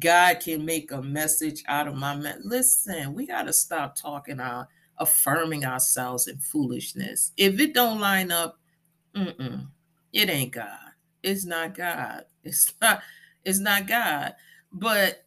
God 0.00 0.40
can 0.40 0.64
make 0.64 0.90
a 0.90 1.00
message 1.00 1.62
out 1.68 1.86
of 1.86 1.94
my 1.94 2.16
mess 2.16 2.38
listen 2.42 3.14
we 3.14 3.24
got 3.24 3.44
to 3.44 3.52
stop 3.52 3.94
talking 3.94 4.40
our 4.40 4.66
affirming 4.98 5.64
ourselves 5.64 6.26
in 6.26 6.38
foolishness. 6.38 7.32
If 7.36 7.60
it 7.60 7.72
don't 7.72 8.00
line 8.00 8.32
up 8.32 8.58
mm-mm, 9.14 9.68
it 10.12 10.28
ain't 10.28 10.52
god. 10.52 10.90
It's 11.22 11.44
not 11.44 11.74
god. 11.74 12.24
It's 12.42 12.72
not 12.82 13.02
it's 13.44 13.60
not 13.60 13.86
god. 13.86 14.34
But 14.72 15.24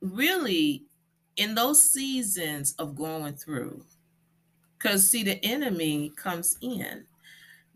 really 0.00 0.84
in 1.36 1.56
those 1.56 1.92
seasons 1.92 2.74
of 2.78 2.94
going 2.94 3.34
through 3.34 3.84
because 4.78 5.10
see 5.10 5.24
the 5.24 5.44
enemy 5.44 6.12
comes 6.16 6.56
in 6.60 7.04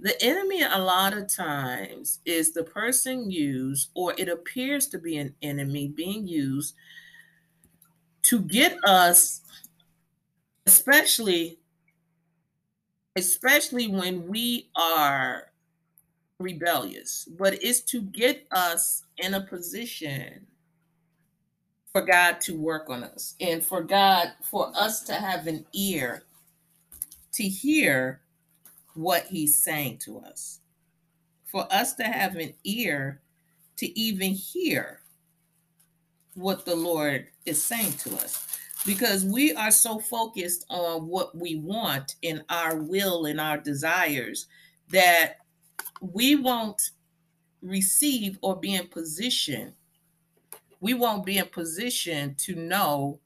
the 0.01 0.21
enemy 0.23 0.63
a 0.63 0.79
lot 0.79 1.17
of 1.17 1.33
times 1.33 2.21
is 2.25 2.53
the 2.53 2.65
person 2.65 3.31
used 3.31 3.91
or 3.95 4.15
it 4.17 4.29
appears 4.29 4.87
to 4.89 4.99
be 4.99 5.17
an 5.19 5.35
enemy 5.43 5.89
being 5.89 6.27
used 6.27 6.75
to 8.23 8.41
get 8.41 8.77
us 8.85 9.43
especially 10.67 11.59
especially 13.17 13.89
when 13.89 14.27
we 14.29 14.71
are 14.77 15.51
rebellious. 16.39 17.29
But 17.39 17.63
it's 17.63 17.81
to 17.83 18.03
get 18.03 18.47
us 18.51 19.05
in 19.19 19.35
a 19.35 19.41
position 19.41 20.47
for 21.93 22.03
God 22.03 22.41
to 22.43 22.57
work 22.57 22.89
on 22.89 23.05
us 23.05 23.35
and 23.41 23.63
for 23.63 23.83
God, 23.83 24.33
for 24.43 24.73
us 24.77 25.03
to 25.03 25.15
have 25.15 25.47
an 25.47 25.67
ear 25.73 26.25
to 27.33 27.43
hear 27.43 28.21
what 28.95 29.27
He's 29.27 29.63
saying 29.63 29.99
to 29.99 30.19
us, 30.21 30.61
for 31.45 31.67
us 31.73 31.95
to 31.95 32.05
have 32.05 32.37
an 32.37 32.55
ear 32.65 33.21
to 33.77 33.99
even 33.99 34.33
hear 34.33 35.01
what 36.35 36.65
the 36.65 36.77
Lord 36.77 37.29
is 37.47 37.63
saying 37.63 37.93
to 37.95 38.15
us. 38.17 38.47
Because 38.87 39.25
we 39.25 39.53
are 39.53 39.71
so 39.71 39.99
focused 39.99 40.65
on 40.71 41.07
what 41.07 41.37
we 41.37 41.57
want 41.57 42.15
in 42.23 42.43
our 42.49 42.77
will 42.77 43.27
and 43.27 43.39
our 43.39 43.59
desires 43.59 44.47
that 44.89 45.37
we 46.01 46.35
won't 46.35 46.91
receive 47.61 48.39
or 48.41 48.57
be 48.57 48.75
in 48.75 48.87
position 48.89 49.75
we 50.81 50.95
won't 50.95 51.25
be 51.25 51.39
in 51.39 51.47
position 51.47 52.35
to 52.39 52.55
know 52.55 53.21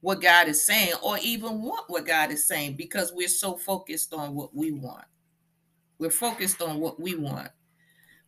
what 0.00 0.20
God 0.20 0.48
is 0.48 0.64
saying 0.64 0.94
or 1.02 1.18
even 1.22 1.62
want 1.62 1.88
what 1.88 2.06
God 2.06 2.30
is 2.30 2.46
saying 2.46 2.76
because 2.76 3.12
we're 3.12 3.28
so 3.28 3.56
focused 3.56 4.14
on 4.14 4.34
what 4.34 4.54
we 4.54 4.70
want. 4.72 5.04
We're 5.98 6.10
focused 6.10 6.62
on 6.62 6.78
what 6.78 7.00
we 7.00 7.16
want. 7.16 7.48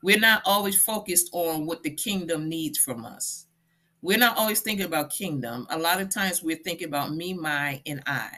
We're 0.03 0.19
not 0.19 0.43
always 0.45 0.83
focused 0.83 1.31
on 1.33 1.67
what 1.67 1.83
the 1.83 1.91
kingdom 1.91 2.49
needs 2.49 2.79
from 2.79 3.05
us. 3.05 3.47
We're 4.03 4.19
not 4.19 4.37
always 4.39 4.61
thinking 4.61 4.87
about 4.87 5.11
kingdom. 5.11 5.67
A 5.71 5.79
lot 5.79 6.01
of 6.01 6.09
times 6.09 6.43
we're 6.43 6.57
thinking 6.57 6.89
about 6.89 7.13
me, 7.15 7.35
my, 7.35 7.83
and 7.87 8.03
I, 8.07 8.31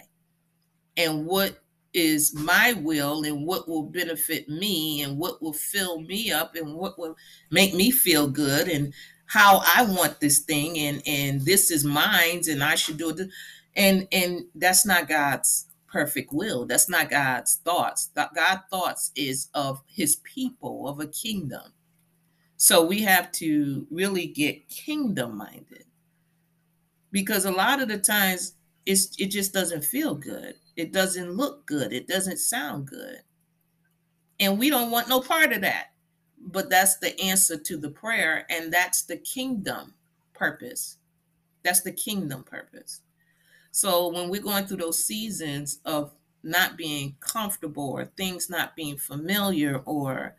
and 0.96 1.24
what 1.24 1.62
is 1.94 2.34
my 2.34 2.72
will 2.74 3.24
and 3.24 3.46
what 3.46 3.68
will 3.68 3.82
benefit 3.84 4.48
me 4.48 5.02
and 5.02 5.18
what 5.18 5.42
will 5.42 5.52
fill 5.52 6.00
me 6.00 6.32
up 6.32 6.56
and 6.56 6.74
what 6.74 6.98
will 6.98 7.16
make 7.50 7.74
me 7.74 7.90
feel 7.90 8.26
good 8.26 8.68
and 8.68 8.92
how 9.32 9.62
I 9.64 9.84
want 9.84 10.20
this 10.20 10.40
thing 10.40 10.78
and 10.78 11.02
and 11.06 11.40
this 11.40 11.70
is 11.70 11.86
mine 11.86 12.42
and 12.50 12.62
I 12.62 12.74
should 12.74 12.98
do 12.98 13.10
it. 13.10 13.30
And 13.74 14.06
and 14.12 14.44
that's 14.54 14.84
not 14.84 15.08
God's 15.08 15.68
perfect 15.90 16.34
will. 16.34 16.66
That's 16.66 16.90
not 16.90 17.08
God's 17.08 17.56
thoughts. 17.64 18.10
God 18.14 18.60
thoughts 18.70 19.10
is 19.16 19.48
of 19.54 19.80
his 19.86 20.16
people 20.16 20.86
of 20.86 21.00
a 21.00 21.06
kingdom. 21.06 21.72
So 22.58 22.84
we 22.84 23.00
have 23.02 23.32
to 23.32 23.86
really 23.90 24.26
get 24.26 24.68
kingdom 24.68 25.38
minded 25.38 25.84
because 27.10 27.46
a 27.46 27.50
lot 27.50 27.80
of 27.80 27.88
the 27.88 27.98
times 27.98 28.52
it's 28.84 29.16
it 29.18 29.30
just 29.30 29.54
doesn't 29.54 29.82
feel 29.82 30.14
good. 30.14 30.56
It 30.76 30.92
doesn't 30.92 31.32
look 31.32 31.64
good. 31.64 31.94
It 31.94 32.06
doesn't 32.06 32.38
sound 32.38 32.86
good. 32.86 33.22
And 34.38 34.58
we 34.58 34.68
don't 34.68 34.90
want 34.90 35.08
no 35.08 35.20
part 35.22 35.54
of 35.54 35.62
that 35.62 35.91
but 36.44 36.70
that's 36.70 36.96
the 36.96 37.18
answer 37.20 37.56
to 37.56 37.76
the 37.76 37.90
prayer 37.90 38.46
and 38.50 38.72
that's 38.72 39.02
the 39.02 39.16
kingdom 39.16 39.94
purpose. 40.34 40.98
That's 41.62 41.82
the 41.82 41.92
kingdom 41.92 42.42
purpose. 42.42 43.00
So 43.70 44.08
when 44.08 44.28
we're 44.28 44.42
going 44.42 44.66
through 44.66 44.78
those 44.78 45.04
seasons 45.04 45.80
of 45.84 46.12
not 46.42 46.76
being 46.76 47.16
comfortable 47.20 47.90
or 47.90 48.04
things 48.04 48.50
not 48.50 48.74
being 48.74 48.96
familiar 48.96 49.78
or 49.84 50.34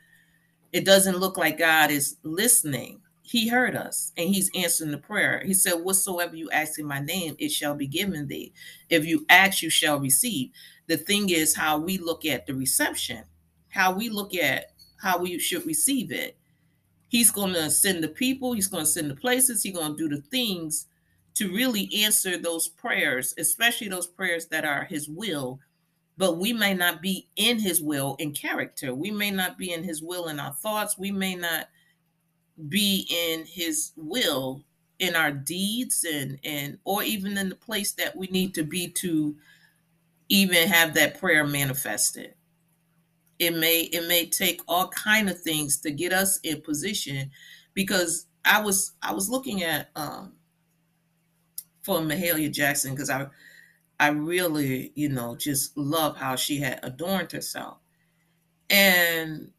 it 0.74 0.84
doesn't 0.84 1.18
look 1.18 1.38
like 1.38 1.58
god 1.58 1.90
is 1.90 2.18
listening 2.24 3.00
he 3.22 3.48
heard 3.48 3.74
us 3.74 4.12
and 4.18 4.30
he's 4.30 4.52
answering 4.54 4.92
the 4.92 4.98
prayer. 4.98 5.42
He 5.46 5.54
said 5.54 5.76
whatsoever 5.76 6.36
you 6.36 6.52
ask 6.52 6.78
in 6.78 6.86
my 6.86 7.00
name 7.00 7.38
it 7.40 7.52
shall 7.54 7.74
be 7.74 7.88
given 7.88 8.28
thee. 8.28 8.52
If 8.90 9.06
you 9.06 9.26
ask 9.30 9.62
you 9.62 9.70
shall 9.70 9.98
receive. 9.98 10.52
The 10.88 10.98
thing 10.98 11.30
is 11.30 11.56
how 11.56 11.78
we 11.80 11.98
look 11.98 12.26
at 12.26 12.46
the 12.46 12.54
reception 12.54 13.24
how 13.74 13.92
we 13.92 14.08
look 14.08 14.36
at 14.36 14.73
how 15.04 15.20
we 15.20 15.38
should 15.38 15.66
receive 15.66 16.12
it. 16.12 16.38
He's 17.10 17.30
going 17.30 17.54
to 17.54 17.70
send 17.70 18.04
the 18.04 18.08
people, 18.08 18.54
he's 18.54 18.68
going 18.68 18.86
to 18.86 18.90
send 18.90 19.12
the 19.12 19.16
places, 19.16 19.62
he's 19.62 19.76
going 19.76 19.96
to 19.96 20.10
do 20.10 20.16
the 20.16 20.22
things 20.22 20.88
to 21.36 21.54
really 21.54 21.90
answer 22.04 22.38
those 22.38 22.68
prayers, 22.70 23.34
especially 23.38 23.90
those 23.90 24.08
prayers 24.08 24.48
that 24.48 24.66
are 24.66 24.86
His 24.86 25.10
will. 25.10 25.60
But 26.18 26.38
we 26.38 26.54
may 26.54 26.74
not 26.74 27.02
be 27.02 27.28
in 27.36 27.60
His 27.60 27.82
will 27.82 28.16
in 28.18 28.34
character. 28.34 28.96
We 28.96 29.12
may 29.12 29.32
not 29.32 29.58
be 29.58 29.74
in 29.74 29.84
His 29.84 30.02
will 30.02 30.28
in 30.28 30.40
our 30.40 30.54
thoughts. 30.54 30.98
We 30.98 31.12
may 31.12 31.36
not 31.36 31.70
be 32.70 33.08
in 33.10 33.46
His 33.46 33.92
will 33.96 34.64
in 35.00 35.16
our 35.16 35.32
deeds 35.32 36.06
and 36.10 36.40
and 36.44 36.78
or 36.84 37.04
even 37.04 37.38
in 37.38 37.50
the 37.50 37.56
place 37.56 37.94
that 37.94 38.16
we 38.16 38.28
need 38.28 38.54
to 38.54 38.64
be 38.64 38.88
to 38.88 39.36
even 40.30 40.68
have 40.68 40.94
that 40.94 41.20
prayer 41.20 41.46
manifested 41.46 42.36
it 43.40 43.56
may 43.56 43.82
it 43.82 44.08
may 44.08 44.26
take 44.26 44.62
all 44.68 44.88
kind 44.90 45.30
of 45.30 45.40
things 45.40 45.78
to 45.78 45.92
get 45.92 46.14
us 46.14 46.40
in 46.44 46.62
position 46.62 47.30
because 47.74 48.28
i 48.46 48.62
was 48.62 48.94
i 49.02 49.14
was 49.14 49.30
looking 49.30 49.64
at 49.64 49.90
um 49.96 50.34
for 51.82 52.00
mahalia 52.00 52.52
jackson 52.52 52.92
because 52.92 53.10
i 53.10 53.26
i 54.00 54.10
really 54.10 54.92
you 54.96 55.10
know 55.10 55.36
just 55.36 55.76
love 55.78 56.18
how 56.18 56.36
she 56.36 56.60
had 56.60 56.80
adorned 56.84 57.32
herself 57.32 57.78
and 58.70 59.52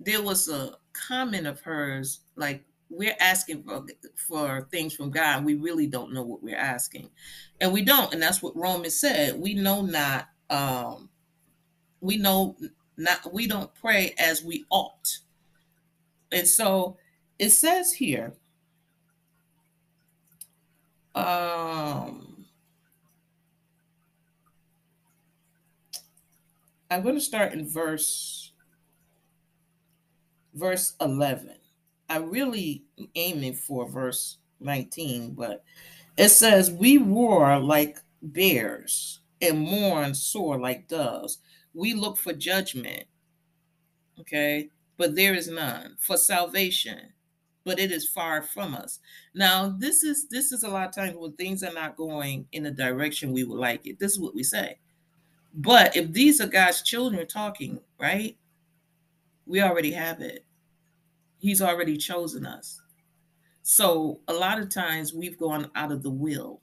there 0.00 0.22
was 0.22 0.48
a 0.48 0.72
comment 0.92 1.46
of 1.46 1.60
hers 1.60 2.20
like 2.36 2.64
we're 2.88 3.16
asking 3.18 3.62
for, 3.64 3.84
for 4.14 4.68
things 4.70 4.94
from 4.94 5.10
God. 5.10 5.44
We 5.44 5.54
really 5.54 5.86
don't 5.86 6.12
know 6.12 6.22
what 6.22 6.42
we're 6.42 6.56
asking. 6.56 7.10
And 7.60 7.72
we 7.72 7.82
don't. 7.82 8.12
And 8.12 8.22
that's 8.22 8.42
what 8.42 8.56
Romans 8.56 8.98
said. 8.98 9.40
We 9.40 9.54
know 9.54 9.82
not, 9.82 10.28
um, 10.50 11.08
we 12.06 12.16
know 12.16 12.56
not, 12.96 13.32
we 13.32 13.46
don't 13.46 13.74
pray 13.74 14.14
as 14.18 14.42
we 14.42 14.64
ought. 14.70 15.18
And 16.32 16.46
so 16.46 16.96
it 17.38 17.50
says 17.50 17.92
here, 17.92 18.32
um, 21.14 22.46
I'm 26.90 27.02
going 27.02 27.14
to 27.14 27.20
start 27.20 27.52
in 27.52 27.68
verse 27.68 28.52
verse 30.54 30.94
11 31.02 31.50
I'm 32.08 32.30
really 32.30 32.84
aiming 33.14 33.54
for 33.54 33.88
verse 33.88 34.38
19, 34.60 35.32
but 35.32 35.64
it 36.16 36.28
says, 36.28 36.70
We 36.70 36.98
roar 36.98 37.58
like 37.58 37.98
bears 38.22 39.20
and 39.40 39.58
mourn 39.58 40.14
sore 40.14 40.58
like 40.58 40.88
doves. 40.88 41.38
We 41.76 41.92
look 41.92 42.16
for 42.16 42.32
judgment, 42.32 43.04
okay, 44.18 44.70
but 44.96 45.14
there 45.14 45.34
is 45.34 45.48
none, 45.48 45.96
for 46.00 46.16
salvation, 46.16 47.12
but 47.64 47.78
it 47.78 47.92
is 47.92 48.08
far 48.08 48.40
from 48.40 48.74
us. 48.74 48.98
Now, 49.34 49.76
this 49.78 50.02
is 50.02 50.26
this 50.28 50.52
is 50.52 50.62
a 50.62 50.70
lot 50.70 50.88
of 50.88 50.94
times 50.94 51.16
when 51.18 51.32
things 51.32 51.62
are 51.62 51.74
not 51.74 51.96
going 51.96 52.46
in 52.52 52.62
the 52.62 52.70
direction 52.70 53.30
we 53.30 53.44
would 53.44 53.58
like 53.58 53.86
it. 53.86 53.98
This 53.98 54.12
is 54.12 54.18
what 54.18 54.34
we 54.34 54.42
say. 54.42 54.78
But 55.52 55.94
if 55.94 56.12
these 56.12 56.40
are 56.40 56.46
God's 56.46 56.80
children 56.80 57.26
talking, 57.26 57.78
right? 58.00 58.38
We 59.44 59.60
already 59.60 59.92
have 59.92 60.22
it. 60.22 60.46
He's 61.38 61.60
already 61.60 61.98
chosen 61.98 62.46
us. 62.46 62.80
So 63.62 64.20
a 64.28 64.32
lot 64.32 64.60
of 64.60 64.70
times 64.70 65.12
we've 65.12 65.38
gone 65.38 65.70
out 65.74 65.92
of 65.92 66.02
the 66.02 66.10
will 66.10 66.62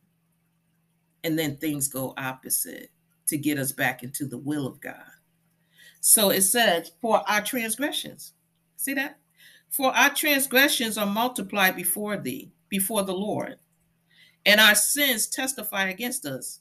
and 1.24 1.38
then 1.38 1.58
things 1.58 1.88
go 1.88 2.16
opposite 2.18 2.90
to 3.28 3.38
get 3.38 3.58
us 3.58 3.72
back 3.72 4.04
into 4.04 4.26
the 4.26 4.38
will 4.38 4.68
of 4.68 4.82
God. 4.82 5.04
So 6.02 6.30
it 6.30 6.42
says, 6.42 6.92
for 7.02 7.24
our 7.30 7.42
transgressions. 7.42 8.34
See 8.76 8.94
that? 8.94 9.20
For 9.70 9.96
our 9.96 10.14
transgressions 10.14 10.98
are 10.98 11.06
multiplied 11.06 11.76
before 11.76 12.18
thee, 12.18 12.52
before 12.70 13.04
the 13.04 13.14
Lord, 13.14 13.58
and 14.46 14.60
our 14.60 14.76
sins 14.76 15.28
testify 15.28 15.90
against 15.90 16.26
us. 16.26 16.60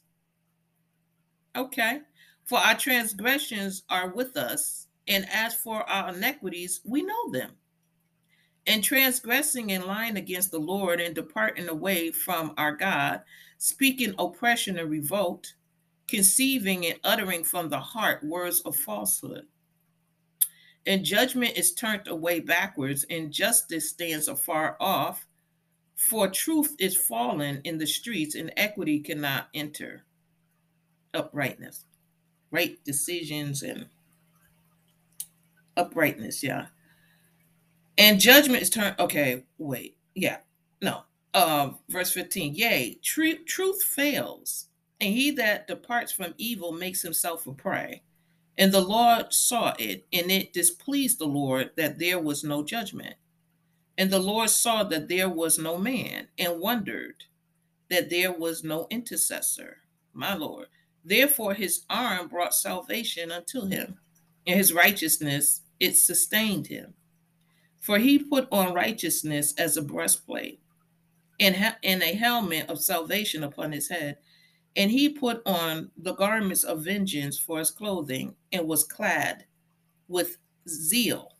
Okay. 1.56 2.00
For 2.44 2.58
our 2.58 2.74
transgressions 2.74 3.82
are 3.90 4.08
with 4.08 4.36
us, 4.36 4.86
and 5.08 5.26
as 5.30 5.54
for 5.54 5.82
our 5.88 6.14
iniquities, 6.14 6.80
we 6.84 7.02
know 7.02 7.30
them 7.30 7.52
and 8.66 8.82
transgressing 8.82 9.72
and 9.72 9.84
lying 9.84 10.16
against 10.16 10.50
the 10.50 10.58
Lord 10.58 11.00
and 11.00 11.14
departing 11.14 11.68
away 11.68 12.10
from 12.10 12.54
our 12.56 12.72
God, 12.72 13.22
speaking 13.58 14.14
oppression 14.18 14.78
and 14.78 14.90
revolt, 14.90 15.52
conceiving 16.08 16.86
and 16.86 16.98
uttering 17.04 17.44
from 17.44 17.68
the 17.68 17.78
heart 17.78 18.22
words 18.24 18.60
of 18.60 18.76
falsehood. 18.76 19.46
And 20.86 21.04
judgment 21.04 21.56
is 21.56 21.74
turned 21.74 22.08
away 22.08 22.40
backwards, 22.40 23.04
and 23.08 23.32
justice 23.32 23.90
stands 23.90 24.28
afar 24.28 24.76
off. 24.80 25.26
For 25.94 26.28
truth 26.28 26.74
is 26.78 26.96
fallen 26.96 27.60
in 27.64 27.78
the 27.78 27.86
streets, 27.86 28.34
and 28.34 28.52
equity 28.56 28.98
cannot 28.98 29.48
enter. 29.54 30.04
Uprightness, 31.14 31.84
right 32.50 32.82
decisions, 32.84 33.62
and 33.62 33.86
uprightness, 35.76 36.42
yeah. 36.42 36.66
And 37.98 38.18
judgment 38.18 38.62
is 38.62 38.70
turned. 38.70 38.96
Okay, 38.98 39.44
wait. 39.58 39.96
Yeah, 40.14 40.38
no. 40.80 41.02
Um, 41.34 41.78
verse 41.88 42.10
15. 42.12 42.54
Yea, 42.54 42.98
tr- 43.02 43.42
truth 43.46 43.82
fails, 43.82 44.66
and 45.02 45.12
he 45.12 45.32
that 45.32 45.66
departs 45.66 46.12
from 46.12 46.32
evil 46.38 46.70
makes 46.70 47.02
himself 47.02 47.48
a 47.48 47.52
prey. 47.52 48.02
And 48.56 48.70
the 48.70 48.80
Lord 48.80 49.32
saw 49.32 49.74
it, 49.76 50.06
and 50.12 50.30
it 50.30 50.52
displeased 50.52 51.18
the 51.18 51.26
Lord 51.26 51.72
that 51.76 51.98
there 51.98 52.20
was 52.20 52.44
no 52.44 52.62
judgment. 52.62 53.16
And 53.98 54.12
the 54.12 54.20
Lord 54.20 54.48
saw 54.48 54.84
that 54.84 55.08
there 55.08 55.28
was 55.28 55.58
no 55.58 55.76
man, 55.76 56.28
and 56.38 56.60
wondered 56.60 57.24
that 57.90 58.10
there 58.10 58.32
was 58.32 58.62
no 58.62 58.86
intercessor, 58.90 59.78
my 60.14 60.36
Lord. 60.36 60.68
Therefore 61.04 61.54
his 61.54 61.82
arm 61.90 62.28
brought 62.28 62.54
salvation 62.54 63.32
unto 63.32 63.66
him, 63.66 63.98
and 64.46 64.56
his 64.56 64.72
righteousness 64.72 65.62
it 65.80 65.96
sustained 65.96 66.68
him. 66.68 66.94
For 67.80 67.98
he 67.98 68.20
put 68.20 68.46
on 68.52 68.72
righteousness 68.72 69.52
as 69.58 69.76
a 69.76 69.82
breastplate 69.82 70.60
and, 71.40 71.56
ha- 71.56 71.78
and 71.82 72.04
a 72.04 72.14
helmet 72.14 72.70
of 72.70 72.80
salvation 72.80 73.42
upon 73.42 73.72
his 73.72 73.88
head. 73.88 74.18
And 74.76 74.90
he 74.90 75.08
put 75.10 75.42
on 75.46 75.90
the 75.96 76.14
garments 76.14 76.64
of 76.64 76.84
vengeance 76.84 77.38
for 77.38 77.58
his 77.58 77.70
clothing 77.70 78.34
and 78.52 78.66
was 78.66 78.84
clad 78.84 79.44
with 80.08 80.38
zeal 80.68 81.36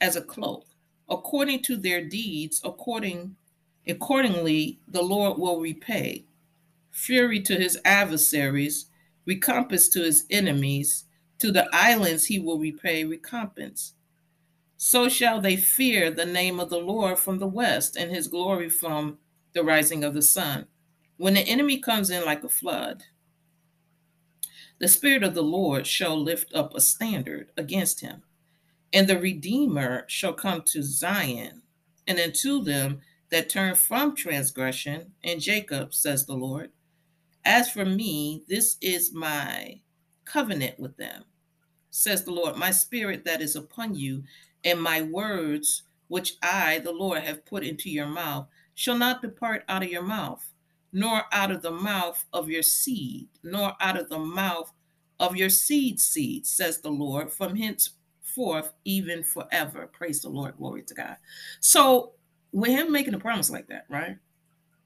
as 0.00 0.16
a 0.16 0.22
cloak. 0.22 0.66
According 1.08 1.62
to 1.62 1.76
their 1.76 2.04
deeds, 2.04 2.60
according 2.64 3.36
accordingly 3.86 4.80
the 4.88 5.02
Lord 5.02 5.38
will 5.38 5.60
repay. 5.60 6.24
Fury 6.90 7.40
to 7.42 7.56
his 7.56 7.78
adversaries, 7.84 8.86
recompense 9.26 9.88
to 9.90 10.02
his 10.02 10.24
enemies, 10.30 11.04
to 11.38 11.52
the 11.52 11.68
islands 11.72 12.26
he 12.26 12.38
will 12.38 12.58
repay 12.58 13.04
recompense 13.04 13.94
so 14.76 15.08
shall 15.08 15.40
they 15.40 15.56
fear 15.56 16.10
the 16.10 16.26
name 16.26 16.60
of 16.60 16.68
the 16.70 16.78
Lord 16.78 17.18
from 17.18 17.38
the 17.38 17.46
west 17.46 17.96
and 17.96 18.10
his 18.10 18.28
glory 18.28 18.68
from 18.68 19.18
the 19.54 19.64
rising 19.64 20.04
of 20.04 20.14
the 20.14 20.22
sun. 20.22 20.66
When 21.16 21.34
the 21.34 21.40
enemy 21.40 21.78
comes 21.78 22.10
in 22.10 22.24
like 22.24 22.42
a 22.42 22.48
flood, 22.48 23.04
the 24.80 24.88
Spirit 24.88 25.22
of 25.22 25.34
the 25.34 25.42
Lord 25.42 25.86
shall 25.86 26.20
lift 26.20 26.52
up 26.54 26.74
a 26.74 26.80
standard 26.80 27.50
against 27.56 28.00
him, 28.00 28.22
and 28.92 29.06
the 29.06 29.18
Redeemer 29.18 30.04
shall 30.08 30.32
come 30.32 30.62
to 30.62 30.82
Zion, 30.82 31.62
and 32.06 32.18
unto 32.18 32.62
them 32.62 33.00
that 33.30 33.48
turn 33.48 33.74
from 33.76 34.16
transgression, 34.16 35.12
and 35.22 35.40
Jacob, 35.40 35.94
says 35.94 36.26
the 36.26 36.34
Lord. 36.34 36.70
As 37.44 37.70
for 37.70 37.84
me, 37.84 38.42
this 38.48 38.76
is 38.80 39.14
my 39.14 39.80
covenant 40.24 40.80
with 40.80 40.96
them, 40.96 41.24
says 41.90 42.24
the 42.24 42.32
Lord, 42.32 42.56
my 42.56 42.72
spirit 42.72 43.24
that 43.24 43.40
is 43.40 43.54
upon 43.54 43.94
you, 43.94 44.24
and 44.64 44.82
my 44.82 45.02
words 45.02 45.84
which 46.08 46.36
I, 46.42 46.80
the 46.80 46.92
Lord, 46.92 47.22
have 47.22 47.46
put 47.46 47.64
into 47.64 47.88
your 47.88 48.06
mouth 48.06 48.48
shall 48.74 48.98
not 48.98 49.22
depart 49.22 49.64
out 49.68 49.82
of 49.82 49.90
your 49.90 50.02
mouth, 50.02 50.44
nor 50.94 51.24
out 51.32 51.50
of 51.50 51.60
the 51.60 51.72
mouth 51.72 52.24
of 52.32 52.48
your 52.48 52.62
seed, 52.62 53.28
nor 53.42 53.74
out 53.80 53.98
of 53.98 54.08
the 54.08 54.18
mouth 54.18 54.72
of 55.18 55.36
your 55.36 55.50
seed 55.50 55.98
seed, 56.00 56.46
says 56.46 56.80
the 56.80 56.88
Lord, 56.88 57.32
from 57.32 57.56
henceforth, 57.56 58.72
even 58.84 59.24
forever. 59.24 59.88
Praise 59.92 60.22
the 60.22 60.28
Lord. 60.28 60.56
Glory 60.56 60.82
to 60.84 60.94
God. 60.94 61.16
So, 61.58 62.12
with 62.52 62.70
him 62.70 62.92
making 62.92 63.14
a 63.14 63.18
promise 63.18 63.50
like 63.50 63.66
that, 63.66 63.86
right? 63.90 64.16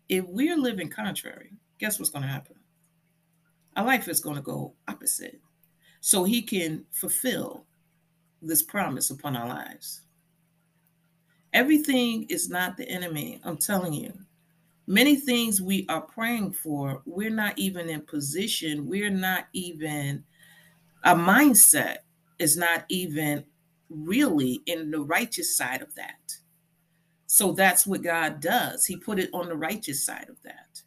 If 0.09 0.25
we're 0.27 0.57
living 0.57 0.89
contrary, 0.89 1.53
guess 1.79 1.99
what's 1.99 2.11
going 2.11 2.23
to 2.23 2.29
happen? 2.29 2.57
Our 3.77 3.85
life 3.85 4.09
is 4.09 4.21
going 4.21 4.37
to 4.37 4.43
go 4.43 4.73
opposite. 4.89 5.39
So 6.01 6.25
he 6.25 6.41
can 6.41 6.87
fulfill 6.91 7.67
this 8.41 8.63
promise 8.63 9.11
upon 9.11 9.37
our 9.37 9.47
lives. 9.47 10.03
Everything 11.53 12.25
is 12.31 12.49
not 12.49 12.79
the 12.79 12.89
enemy, 12.89 13.41
I'm 13.45 13.59
telling 13.59 13.93
you. 13.93 14.13
Many 14.91 15.17
things 15.17 15.61
we 15.61 15.85
are 15.91 16.01
praying 16.01 16.53
for, 16.55 17.03
we're 17.05 17.29
not 17.29 17.59
even 17.59 17.91
in 17.91 18.01
position, 18.01 18.87
we're 18.87 19.11
not 19.11 19.45
even, 19.53 20.25
a 21.05 21.15
mindset 21.15 21.99
is 22.39 22.57
not 22.57 22.87
even 22.89 23.45
really 23.91 24.63
in 24.65 24.91
the 24.91 25.01
righteous 25.01 25.55
side 25.55 25.83
of 25.83 25.95
that. 25.97 26.33
So 27.27 27.53
that's 27.53 27.87
what 27.87 28.03
God 28.03 28.41
does. 28.41 28.87
He 28.87 28.97
put 28.97 29.19
it 29.19 29.29
on 29.35 29.51
the 29.51 29.57
righteous 29.57 30.07
side 30.07 30.31
of 30.31 30.41
that. 30.45 30.81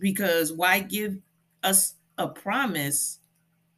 Because 0.00 0.52
why 0.52 0.80
give 0.80 1.16
us 1.62 1.94
a 2.18 2.26
promise 2.26 3.20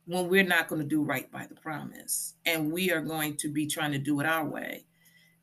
when 0.07 0.31
we're 0.31 0.43
not 0.43 0.69
going 0.69 0.81
to 0.81 0.89
do 0.89 1.03
right 1.03 1.31
by 1.31 1.47
the 1.47 1.55
promise? 1.57 2.33
And 2.47 2.73
we 2.73 2.91
are 2.91 3.03
going 3.03 3.37
to 3.37 3.53
be 3.53 3.67
trying 3.67 3.93
to 3.93 3.99
do 3.99 4.21
it 4.21 4.27
our 4.27 4.49
way. 4.49 4.87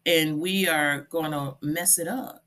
And 0.08 0.40
we 0.40 0.68
are 0.68 1.02
going 1.12 1.34
to 1.34 1.56
mess 1.62 2.00
it 2.00 2.08
up. 2.08 2.44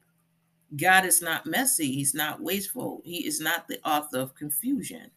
God 0.76 1.04
is 1.04 1.20
not 1.20 1.46
messy. 1.46 1.92
He's 1.92 2.14
not 2.14 2.40
wasteful. 2.40 3.02
He 3.04 3.26
is 3.26 3.40
not 3.40 3.68
the 3.68 3.80
author 3.86 4.18
of 4.18 4.34
confusion. 4.34 5.10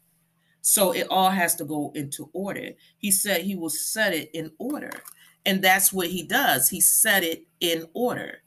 So 0.61 0.91
it 0.91 1.07
all 1.09 1.29
has 1.29 1.55
to 1.55 1.65
go 1.65 1.91
into 1.95 2.29
order. 2.33 2.71
He 2.97 3.11
said 3.11 3.41
he 3.41 3.55
will 3.55 3.69
set 3.69 4.13
it 4.13 4.31
in 4.33 4.51
order. 4.57 4.91
And 5.45 5.61
that's 5.61 5.93
what 5.93 6.07
he 6.07 6.23
does. 6.23 6.69
He 6.69 6.81
set 6.81 7.23
it 7.23 7.45
in 7.59 7.87
order. 7.93 8.41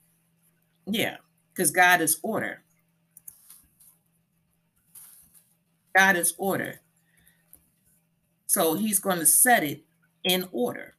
Yeah, 0.87 1.19
because 1.55 1.71
God 1.71 2.01
is 2.01 2.19
order. 2.23 2.63
God 5.95 6.17
is 6.17 6.35
order. 6.39 6.81
So 8.47 8.75
he's 8.75 8.99
going 8.99 9.19
to 9.19 9.27
set 9.27 9.63
it 9.63 9.85
in 10.25 10.49
order. 10.53 10.98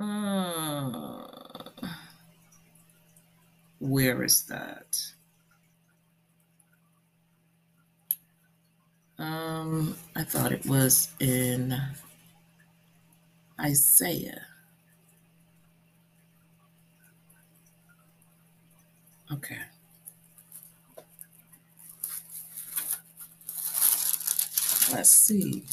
Uh, 0.00 1.26
where 3.78 4.22
is 4.24 4.44
that? 4.44 4.98
Um, 9.18 9.94
I 10.16 10.24
thought 10.24 10.52
it 10.52 10.64
was 10.64 11.08
in 11.20 11.78
Isaiah. 13.60 14.46
Okay. 19.30 19.58
Let's 24.92 25.10
see. 25.10 25.64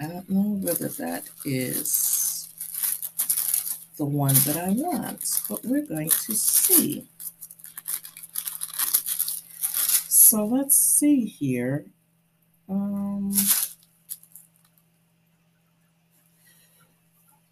I 0.00 0.06
don't 0.06 0.30
know 0.30 0.58
whether 0.64 0.88
that 0.88 1.28
is 1.44 2.17
the 3.98 4.04
one 4.04 4.34
that 4.46 4.56
I 4.56 4.70
want, 4.70 5.22
but 5.48 5.64
we're 5.64 5.86
going 5.86 6.08
to 6.08 6.34
see. 6.34 7.04
So 10.08 10.46
let's 10.46 10.76
see 10.76 11.26
here. 11.26 11.86
Um, 12.68 13.34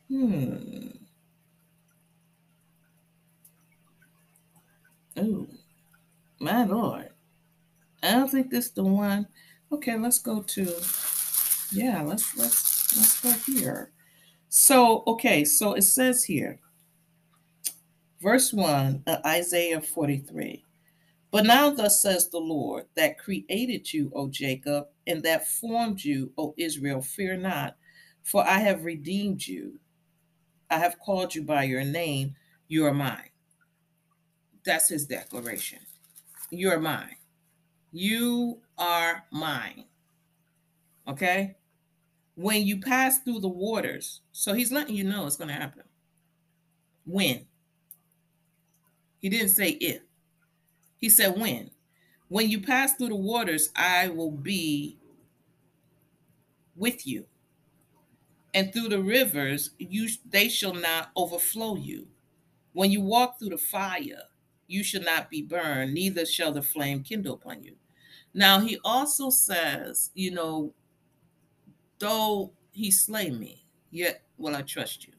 hmm. 0.08 0.88
Oh, 5.16 5.46
my 6.38 6.64
lord. 6.64 7.10
I 8.02 8.12
don't 8.12 8.30
think 8.30 8.50
this 8.50 8.66
is 8.66 8.72
the 8.72 8.84
one. 8.84 9.26
Okay, 9.72 9.98
let's 9.98 10.18
go 10.18 10.42
to 10.42 10.62
yeah, 11.72 12.02
let's 12.02 12.36
let's 12.36 12.96
let's 12.96 13.20
go 13.20 13.32
here. 13.52 13.90
So, 14.48 15.02
okay, 15.06 15.44
so 15.44 15.74
it 15.74 15.82
says 15.82 16.24
here, 16.24 16.58
verse 18.22 18.52
1 18.52 19.02
uh, 19.06 19.16
Isaiah 19.26 19.80
43. 19.80 20.62
But 21.30 21.44
now, 21.44 21.70
thus 21.70 22.00
says 22.00 22.28
the 22.28 22.38
Lord 22.38 22.86
that 22.94 23.18
created 23.18 23.92
you, 23.92 24.10
O 24.14 24.28
Jacob, 24.28 24.86
and 25.06 25.22
that 25.24 25.46
formed 25.46 26.02
you, 26.02 26.32
O 26.38 26.54
Israel, 26.56 27.02
fear 27.02 27.36
not, 27.36 27.76
for 28.22 28.46
I 28.46 28.58
have 28.58 28.84
redeemed 28.84 29.46
you. 29.46 29.78
I 30.70 30.78
have 30.78 30.98
called 30.98 31.34
you 31.34 31.42
by 31.42 31.64
your 31.64 31.84
name, 31.84 32.34
you 32.68 32.86
are 32.86 32.94
mine. 32.94 33.30
That's 34.64 34.88
his 34.88 35.06
declaration. 35.06 35.80
You 36.50 36.70
are 36.70 36.80
mine. 36.80 37.16
You 37.92 38.58
are 38.78 39.24
mine. 39.30 39.84
Okay? 41.06 41.56
When 42.36 42.66
you 42.66 42.78
pass 42.80 43.18
through 43.20 43.40
the 43.40 43.48
waters, 43.48 44.20
so 44.30 44.52
he's 44.52 44.70
letting 44.70 44.94
you 44.94 45.04
know 45.04 45.26
it's 45.26 45.36
going 45.36 45.48
to 45.48 45.54
happen. 45.54 45.82
When? 47.06 47.46
He 49.18 49.28
didn't 49.28 49.48
say 49.48 49.70
if. 49.70 50.02
He 50.98 51.08
said, 51.08 51.38
When? 51.38 51.70
When 52.28 52.50
you 52.50 52.60
pass 52.60 52.94
through 52.94 53.08
the 53.08 53.16
waters, 53.16 53.70
I 53.74 54.08
will 54.08 54.30
be 54.30 54.98
with 56.74 57.06
you. 57.06 57.26
And 58.52 58.72
through 58.72 58.88
the 58.88 59.02
rivers, 59.02 59.70
you 59.78 60.08
they 60.28 60.48
shall 60.48 60.74
not 60.74 61.10
overflow 61.16 61.76
you. 61.76 62.06
When 62.72 62.90
you 62.90 63.00
walk 63.00 63.38
through 63.38 63.50
the 63.50 63.58
fire, 63.58 64.22
you 64.66 64.82
shall 64.82 65.02
not 65.02 65.30
be 65.30 65.42
burned, 65.42 65.94
neither 65.94 66.26
shall 66.26 66.52
the 66.52 66.62
flame 66.62 67.02
kindle 67.02 67.34
upon 67.34 67.62
you. 67.62 67.76
Now 68.34 68.60
he 68.60 68.78
also 68.84 69.30
says, 69.30 70.10
you 70.14 70.30
know, 70.32 70.74
though 71.98 72.52
he 72.72 72.90
slay 72.90 73.30
me, 73.30 73.64
yet 73.90 74.22
will 74.38 74.56
I 74.56 74.62
trust 74.62 75.06
you. 75.06 75.12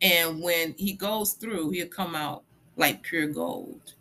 And 0.00 0.42
when 0.42 0.74
he 0.76 0.92
goes 0.92 1.34
through, 1.34 1.70
he'll 1.70 1.88
come 1.88 2.14
out 2.14 2.44
like 2.76 3.02
pure 3.02 3.26
gold 3.26 3.94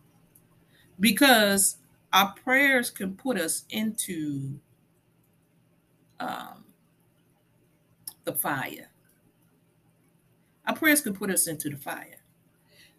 because 1.00 1.78
our 2.12 2.34
prayers 2.34 2.90
can 2.90 3.16
put 3.16 3.38
us 3.40 3.66
into 3.70 4.60
um, 6.20 6.64
the 8.24 8.34
fire. 8.34 8.90
Our 10.68 10.76
prayers 10.76 11.02
can 11.02 11.14
put 11.14 11.30
us 11.30 11.48
into 11.48 11.70
the 11.70 11.78
fire. 11.78 12.20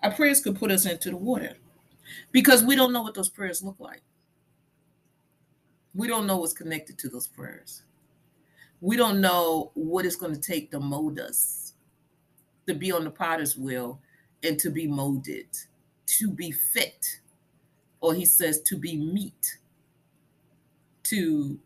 Our 0.02 0.12
prayers 0.12 0.40
could 0.40 0.56
put 0.56 0.70
us 0.70 0.84
into 0.84 1.10
the 1.10 1.16
water 1.16 1.54
because 2.30 2.62
we 2.62 2.76
don't 2.76 2.92
know 2.92 3.02
what 3.02 3.14
those 3.14 3.30
prayers 3.30 3.62
look 3.62 3.80
like. 3.80 4.02
We 5.94 6.08
don't 6.08 6.26
know 6.26 6.38
what's 6.38 6.52
connected 6.52 6.98
to 6.98 7.08
those 7.08 7.26
prayers. 7.26 7.83
We 8.84 8.98
don't 8.98 9.22
know 9.22 9.70
what 9.72 10.04
it's 10.04 10.14
going 10.14 10.34
to 10.34 10.40
take 10.40 10.70
to 10.72 10.78
mold 10.78 11.18
us, 11.18 11.72
to 12.66 12.74
be 12.74 12.92
on 12.92 13.04
the 13.04 13.10
potter's 13.10 13.56
wheel 13.56 13.98
and 14.42 14.58
to 14.58 14.68
be 14.68 14.86
molded, 14.86 15.46
to 16.04 16.30
be 16.30 16.50
fit 16.50 17.20
or 18.02 18.12
he 18.12 18.26
says 18.26 18.60
to 18.60 18.76
be 18.76 18.98
meet 18.98 19.56
to 21.04 21.58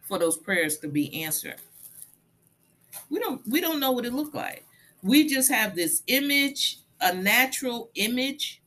for 0.00 0.18
those 0.18 0.38
prayers 0.38 0.78
to 0.78 0.88
be 0.88 1.22
answered. 1.22 1.60
We 3.10 3.20
don't 3.20 3.46
we 3.46 3.60
don't 3.60 3.78
know 3.78 3.92
what 3.92 4.06
it 4.06 4.14
looked 4.14 4.34
like. 4.34 4.64
We 5.02 5.28
just 5.28 5.50
have 5.50 5.76
this 5.76 6.02
image 6.06 6.78
a 7.02 7.14
natural 7.14 7.90
image 7.96 8.62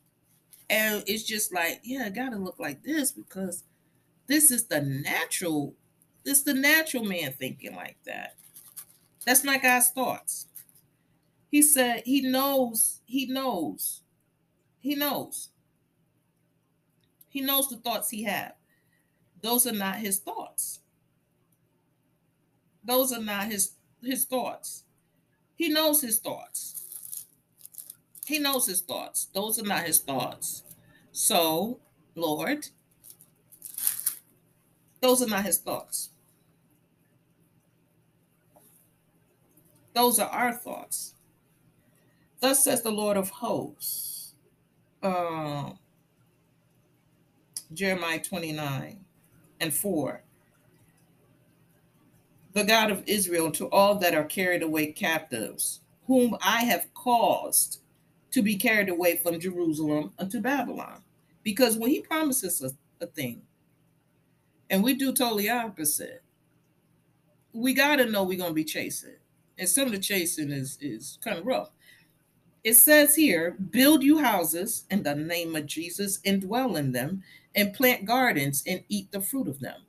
and 0.70 1.04
it's 1.08 1.24
just 1.24 1.52
like 1.52 1.82
yeah 1.84 2.06
it 2.06 2.14
gotta 2.14 2.38
look 2.38 2.60
like 2.60 2.84
this 2.84 3.12
because 3.12 3.64
this 4.28 4.52
is 4.52 4.66
the 4.66 4.80
natural 4.80 5.74
it's 6.30 6.44
the 6.44 6.54
natural 6.54 7.04
man 7.04 7.34
thinking 7.34 7.76
like 7.76 7.98
that 8.06 8.36
that's 9.26 9.44
not 9.44 9.62
god's 9.62 9.90
thoughts 9.90 10.48
he 11.50 11.62
said 11.62 12.04
he 12.06 12.22
knows 12.22 13.02
he 13.06 13.26
knows 13.26 14.02
he 14.80 14.96
knows 14.96 15.50
he 17.30 17.42
knows 17.42 17.70
the 17.70 17.78
thoughts 17.78 18.10
he 18.10 18.24
has. 18.24 18.52
Those 19.42 19.68
are 19.68 19.72
not 19.74 19.98
his 19.98 20.20
thoughts. 20.20 20.80
Those 22.84 23.14
are 23.14 23.22
not 23.22 23.46
his 23.46 23.74
his 24.04 24.26
thoughts. 24.26 24.84
He 25.56 25.70
knows 25.70 26.02
his 26.02 26.20
thoughts. 26.20 26.86
He 28.26 28.40
knows 28.40 28.66
his 28.66 28.82
thoughts. 28.82 29.28
Those 29.34 29.60
are 29.60 29.66
not 29.66 29.84
his 29.84 30.00
thoughts. 30.00 30.64
So, 31.12 31.80
Lord, 32.16 32.68
those 35.02 35.22
are 35.22 35.28
not 35.28 35.46
his 35.46 35.58
thoughts. 35.58 36.10
Those 40.00 40.18
are 40.18 40.30
our 40.30 40.54
thoughts. 40.54 41.14
Thus 42.40 42.64
says 42.64 42.84
the 42.84 42.90
Lord 42.90 43.18
of 43.18 43.30
hosts. 43.30 44.34
Uh, 45.04 45.72
Jeremiah 47.74 48.22
29 48.22 49.04
and 49.60 49.74
4. 49.74 50.24
The 52.54 52.64
God 52.64 52.92
of 52.92 53.04
Israel 53.08 53.52
to 53.52 53.70
all 53.72 53.96
that 53.96 54.16
are 54.16 54.24
carried 54.24 54.64
away 54.64 54.94
captives, 54.94 55.82
whom 56.08 56.38
I 56.42 56.62
have 56.62 56.94
caused 56.94 57.82
to 58.32 58.42
be 58.42 58.56
carried 58.56 58.88
away 58.88 59.18
from 59.18 59.38
Jerusalem 59.38 60.14
unto 60.18 60.40
Babylon. 60.40 61.04
Because 61.44 61.76
when 61.76 61.90
he 61.90 62.00
promises 62.00 62.64
us 62.64 62.72
a 63.02 63.06
thing, 63.08 63.42
and 64.70 64.82
we 64.82 64.94
do 64.94 65.12
totally 65.12 65.50
opposite, 65.50 66.24
we 67.52 67.74
got 67.74 67.98
to 67.98 68.06
know 68.06 68.24
we're 68.24 68.38
going 68.38 68.52
to 68.52 68.56
be 68.56 68.64
chasing. 68.64 69.19
And 69.60 69.70
some 69.70 69.86
of 69.88 69.92
the 69.92 70.00
chasing 70.00 70.52
is, 70.52 70.78
is 70.82 71.20
kind 71.24 71.38
of 71.38 71.46
rough. 71.46 71.70
It 72.64 72.74
says 72.74 73.16
here, 73.16 73.58
build 73.72 74.04
you 74.04 74.20
houses 74.20 74.86
in 74.90 75.04
the 75.04 75.16
name 75.16 75.56
of 75.56 75.66
Jesus 75.66 76.20
and 76.26 76.42
dwell 76.42 76.76
in 76.76 76.94
them, 76.94 77.24
and 77.56 77.74
plant 77.74 78.06
gardens 78.06 78.64
and 78.66 78.84
eat 78.90 79.12
the 79.12 79.22
fruit 79.22 79.48
of 79.48 79.60
them. 79.60 79.82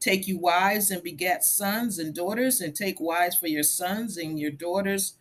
Take 0.00 0.26
you 0.26 0.38
wives 0.38 0.90
and 0.90 1.02
beget 1.02 1.44
sons 1.44 1.98
and 1.98 2.14
daughters, 2.14 2.60
and 2.60 2.74
take 2.74 3.00
wives 3.00 3.36
for 3.36 3.48
your 3.48 3.62
sons 3.62 4.16
and 4.16 4.38
your 4.38 4.50
daughters 4.50 5.14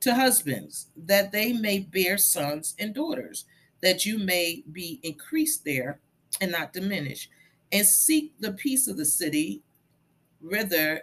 to 0.00 0.14
husbands, 0.14 0.88
that 0.96 1.30
they 1.30 1.52
may 1.52 1.80
bear 1.80 2.18
sons 2.18 2.74
and 2.78 2.94
daughters, 2.94 3.44
that 3.82 4.06
you 4.06 4.18
may 4.18 4.64
be 4.72 5.00
increased 5.02 5.64
there 5.64 6.00
and 6.40 6.52
not 6.52 6.72
diminish. 6.72 7.28
And 7.70 7.86
seek 7.86 8.32
the 8.38 8.52
peace 8.52 8.88
of 8.88 8.96
the 8.96 9.04
city, 9.04 9.62
whither, 10.40 11.02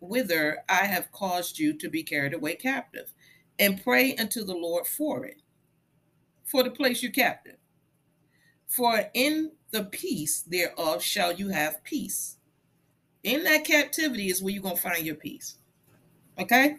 whither 0.00 0.58
I 0.68 0.86
have 0.86 1.12
caused 1.12 1.58
you 1.58 1.72
to 1.74 1.88
be 1.88 2.02
carried 2.02 2.34
away 2.34 2.56
captive, 2.56 3.12
and 3.58 3.82
pray 3.82 4.14
unto 4.16 4.44
the 4.44 4.54
Lord 4.54 4.86
for 4.86 5.24
it, 5.24 5.42
for 6.44 6.62
the 6.62 6.70
place 6.70 7.02
you 7.02 7.10
captive. 7.10 7.56
For 8.66 9.04
in 9.14 9.52
the 9.70 9.84
peace 9.84 10.42
thereof 10.42 11.02
shall 11.02 11.32
you 11.32 11.48
have 11.48 11.82
peace. 11.84 12.36
In 13.22 13.44
that 13.44 13.64
captivity 13.64 14.28
is 14.28 14.42
where 14.42 14.52
you're 14.52 14.62
going 14.62 14.76
to 14.76 14.82
find 14.82 15.04
your 15.04 15.16
peace. 15.16 15.56
Okay? 16.38 16.76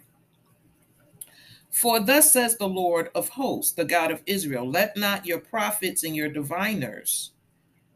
For 1.71 1.99
thus 1.99 2.31
says 2.31 2.57
the 2.57 2.67
Lord 2.67 3.09
of 3.13 3.29
hosts, 3.29 3.73
the 3.73 3.85
God 3.85 4.11
of 4.11 4.23
Israel 4.25 4.69
Let 4.69 4.97
not 4.97 5.25
your 5.25 5.39
prophets 5.39 6.03
and 6.03 6.15
your 6.15 6.29
diviners 6.29 7.31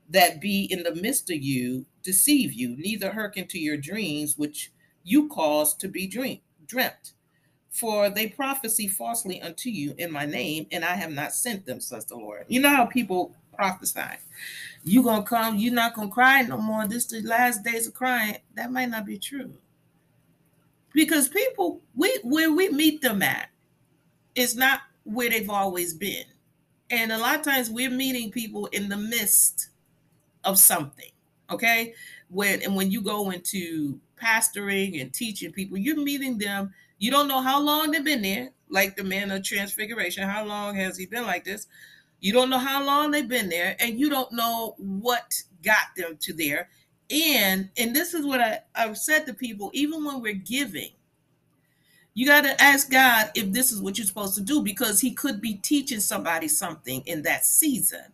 that 0.09 0.41
be 0.41 0.65
in 0.65 0.83
the 0.83 0.95
midst 0.95 1.29
of 1.29 1.41
you 1.41 1.85
deceive 2.03 2.53
you, 2.53 2.75
neither 2.77 3.11
hearken 3.11 3.47
to 3.47 3.59
your 3.59 3.77
dreams, 3.77 4.37
which 4.37 4.71
you 5.03 5.27
cause 5.29 5.73
to 5.75 5.87
be 5.87 6.07
dream, 6.07 6.39
dreamt. 6.65 7.13
For 7.69 8.09
they 8.09 8.27
prophesy 8.27 8.87
falsely 8.87 9.41
unto 9.41 9.69
you 9.69 9.95
in 9.97 10.11
my 10.11 10.25
name, 10.25 10.67
and 10.71 10.83
I 10.83 10.95
have 10.95 11.11
not 11.11 11.33
sent 11.33 11.65
them, 11.65 11.79
says 11.79 12.05
the 12.05 12.17
Lord. 12.17 12.45
You 12.49 12.59
know 12.59 12.69
how 12.69 12.85
people 12.85 13.33
prophesy. 13.55 14.17
You 14.83 15.03
gonna 15.03 15.23
come, 15.23 15.57
you're 15.57 15.73
not 15.73 15.93
gonna 15.93 16.09
cry 16.09 16.41
no 16.41 16.57
more. 16.57 16.87
This 16.87 17.05
the 17.05 17.21
last 17.21 17.63
days 17.63 17.87
of 17.87 17.93
crying. 17.93 18.37
That 18.55 18.71
might 18.71 18.89
not 18.89 19.05
be 19.05 19.17
true. 19.17 19.53
Because 20.93 21.29
people, 21.29 21.81
we 21.95 22.19
where 22.23 22.51
we 22.51 22.69
meet 22.69 23.01
them 23.01 23.21
at 23.21 23.49
is 24.35 24.55
not 24.55 24.81
where 25.03 25.29
they've 25.29 25.49
always 25.49 25.93
been. 25.93 26.25
And 26.89 27.11
a 27.11 27.17
lot 27.17 27.35
of 27.35 27.41
times 27.43 27.69
we're 27.69 27.89
meeting 27.89 28.31
people 28.31 28.65
in 28.67 28.89
the 28.89 28.97
midst 28.97 29.69
of 30.43 30.59
something. 30.59 31.11
Okay. 31.51 31.93
When 32.29 32.61
and 32.61 32.75
when 32.75 32.91
you 32.91 33.01
go 33.01 33.31
into 33.31 33.99
pastoring 34.21 35.01
and 35.01 35.13
teaching 35.13 35.51
people, 35.51 35.77
you're 35.77 35.97
meeting 35.97 36.37
them. 36.37 36.73
You 36.97 37.11
don't 37.11 37.27
know 37.27 37.41
how 37.41 37.59
long 37.61 37.91
they've 37.91 38.03
been 38.03 38.21
there, 38.21 38.51
like 38.69 38.95
the 38.95 39.03
man 39.03 39.31
of 39.31 39.43
transfiguration. 39.43 40.27
How 40.27 40.45
long 40.45 40.75
has 40.75 40.97
he 40.97 41.05
been 41.05 41.25
like 41.25 41.43
this? 41.43 41.67
You 42.19 42.31
don't 42.33 42.49
know 42.49 42.59
how 42.59 42.85
long 42.85 43.11
they've 43.11 43.27
been 43.27 43.49
there, 43.49 43.75
and 43.79 43.99
you 43.99 44.09
don't 44.09 44.31
know 44.31 44.75
what 44.77 45.43
got 45.63 45.95
them 45.97 46.17
to 46.21 46.33
there. 46.33 46.69
And 47.09 47.69
and 47.77 47.95
this 47.95 48.13
is 48.13 48.25
what 48.25 48.39
I, 48.39 48.59
I've 48.75 48.97
said 48.97 49.25
to 49.25 49.33
people, 49.33 49.71
even 49.73 50.05
when 50.05 50.21
we're 50.21 50.33
giving, 50.33 50.91
you 52.13 52.27
got 52.27 52.41
to 52.41 52.61
ask 52.61 52.91
God 52.91 53.31
if 53.35 53.51
this 53.51 53.71
is 53.71 53.81
what 53.81 53.97
you're 53.97 54.07
supposed 54.07 54.35
to 54.35 54.41
do 54.41 54.61
because 54.61 55.01
He 55.01 55.11
could 55.11 55.41
be 55.41 55.55
teaching 55.55 55.99
somebody 55.99 56.47
something 56.47 57.01
in 57.05 57.23
that 57.23 57.45
season. 57.45 58.05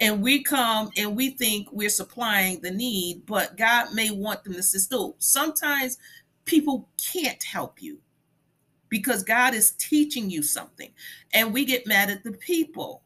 And 0.00 0.22
we 0.22 0.42
come 0.42 0.90
and 0.96 1.16
we 1.16 1.30
think 1.30 1.68
we're 1.72 1.88
supplying 1.88 2.60
the 2.60 2.70
need, 2.70 3.26
but 3.26 3.56
God 3.56 3.94
may 3.94 4.10
want 4.10 4.44
them 4.44 4.54
to 4.54 4.62
still. 4.62 5.16
Sometimes 5.18 5.98
people 6.44 6.88
can't 7.12 7.42
help 7.42 7.82
you 7.82 7.98
because 8.88 9.22
God 9.22 9.54
is 9.54 9.72
teaching 9.72 10.30
you 10.30 10.42
something. 10.42 10.90
And 11.34 11.52
we 11.52 11.64
get 11.64 11.86
mad 11.86 12.10
at 12.10 12.22
the 12.22 12.32
people, 12.32 13.02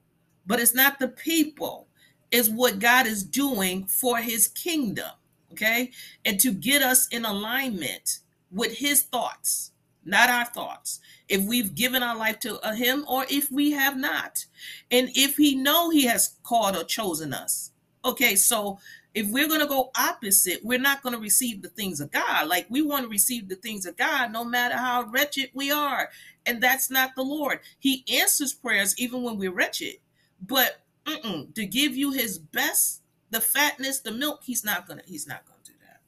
but 0.47 0.61
it's 0.61 0.75
not 0.75 0.99
the 0.99 1.09
people, 1.09 1.89
it's 2.31 2.49
what 2.49 2.79
God 2.79 3.07
is 3.07 3.23
doing 3.23 3.87
for 3.87 4.19
his 4.19 4.49
kingdom. 4.49 5.11
Okay. 5.53 5.91
And 6.25 6.41
to 6.41 6.53
get 6.53 6.83
us 6.83 7.09
in 7.09 7.25
alignment 7.25 8.21
with 8.51 8.77
his 8.77 9.03
thoughts 9.03 9.72
not 10.05 10.29
our 10.29 10.45
thoughts 10.45 11.01
if 11.29 11.43
we've 11.43 11.75
given 11.75 12.03
our 12.03 12.17
life 12.17 12.39
to 12.41 12.59
him 12.75 13.05
or 13.09 13.25
if 13.31 13.51
we 13.51 13.71
have 13.73 13.97
not. 13.97 14.45
And 14.91 15.11
if 15.15 15.37
he 15.37 15.55
know 15.55 15.91
he 15.91 16.05
has 16.05 16.37
called 16.43 16.77
or 16.77 16.85
chosen 16.85 17.33
us. 17.33 17.71
Okay 18.05 18.35
so 18.35 18.79
if 19.15 19.29
we're 19.29 19.49
going 19.49 19.61
to 19.61 19.67
go 19.67 19.91
opposite 19.97 20.65
we're 20.65 20.79
not 20.79 21.03
going 21.03 21.15
to 21.15 21.21
receive 21.21 21.63
the 21.63 21.69
things 21.69 22.01
of 22.01 22.11
god. 22.11 22.49
Like 22.49 22.67
we 22.69 22.83
want 22.83 23.05
to 23.05 23.09
receive 23.09 23.49
the 23.49 23.57
things 23.57 23.87
of 23.87 23.97
god 23.97 24.33
no 24.33 24.45
matter 24.45 24.77
how 24.77 25.05
wretched 25.05 25.51
we 25.55 25.71
are. 25.71 26.11
And 26.45 26.61
that's 26.61 26.91
not 26.91 27.15
the 27.15 27.23
lord. 27.23 27.61
He 27.79 28.05
answers 28.13 28.53
prayers 28.53 28.99
even 28.99 29.23
when 29.23 29.39
we're 29.39 29.53
wretched. 29.53 29.97
But 30.45 30.81
to 31.07 31.67
give 31.67 31.97
you 31.97 32.13
his 32.13 32.39
best 32.39 33.03
the 33.31 33.41
fatness 33.41 34.01
the 34.01 34.13
milk 34.13 34.41
he's 34.45 34.65
not 34.65 34.87
gonna 34.87 35.03
he's 35.07 35.27
not 35.27 35.47
gonna 35.47 35.59
do 35.65 35.73
that. 35.81 36.01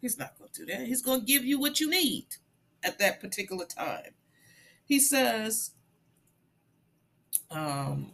He's 0.00 0.18
not 0.18 0.36
gonna 0.38 0.50
do 0.52 0.66
that. 0.66 0.86
He's 0.86 1.02
gonna 1.02 1.22
give 1.22 1.44
you 1.44 1.60
what 1.60 1.78
you 1.80 1.88
need 1.88 2.26
at 2.86 2.98
that 2.98 3.20
particular 3.20 3.64
time. 3.66 4.14
He 4.84 5.00
says, 5.00 5.72
um, 7.50 8.12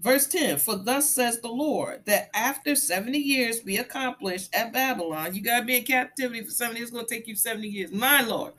verse 0.00 0.26
10 0.26 0.58
For 0.58 0.76
thus 0.76 1.10
says 1.10 1.40
the 1.40 1.48
Lord, 1.48 2.04
that 2.06 2.30
after 2.34 2.74
70 2.74 3.18
years 3.18 3.60
be 3.60 3.76
accomplished 3.76 4.54
at 4.54 4.72
Babylon, 4.72 5.34
you 5.34 5.42
got 5.42 5.60
to 5.60 5.66
be 5.66 5.76
in 5.76 5.84
captivity 5.84 6.42
for 6.42 6.50
70 6.50 6.78
years, 6.78 6.88
it's 6.88 6.94
going 6.94 7.06
to 7.06 7.14
take 7.14 7.28
you 7.28 7.36
70 7.36 7.68
years. 7.68 7.92
My 7.92 8.22
Lord. 8.22 8.54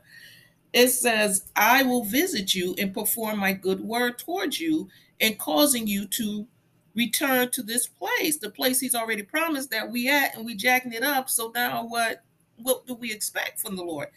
It 0.73 0.89
says, 0.89 1.45
I 1.55 1.83
will 1.83 2.03
visit 2.03 2.53
you 2.53 2.75
and 2.77 2.93
perform 2.93 3.39
my 3.39 3.53
good 3.53 3.79
word 3.79 4.19
towards 4.19 4.59
you 4.59 4.89
and 5.19 5.39
causing 5.39 5.87
you 5.87 6.05
to 6.07 6.45
return 6.93 7.49
to 7.51 7.63
this 7.63 7.87
place, 7.87 8.37
the 8.37 8.49
place 8.49 8.79
he's 8.79 8.95
already 8.95 9.23
promised 9.23 9.71
that 9.71 9.89
we 9.89 10.09
at, 10.09 10.35
and 10.35 10.45
we 10.45 10.55
jacking 10.55 10.93
it 10.93 11.03
up. 11.03 11.29
So 11.29 11.51
now 11.55 11.85
what 11.85 12.23
what 12.57 12.87
do 12.87 12.95
we 12.95 13.11
expect 13.11 13.59
from 13.59 13.75
the 13.75 13.83
Lord? 13.83 14.07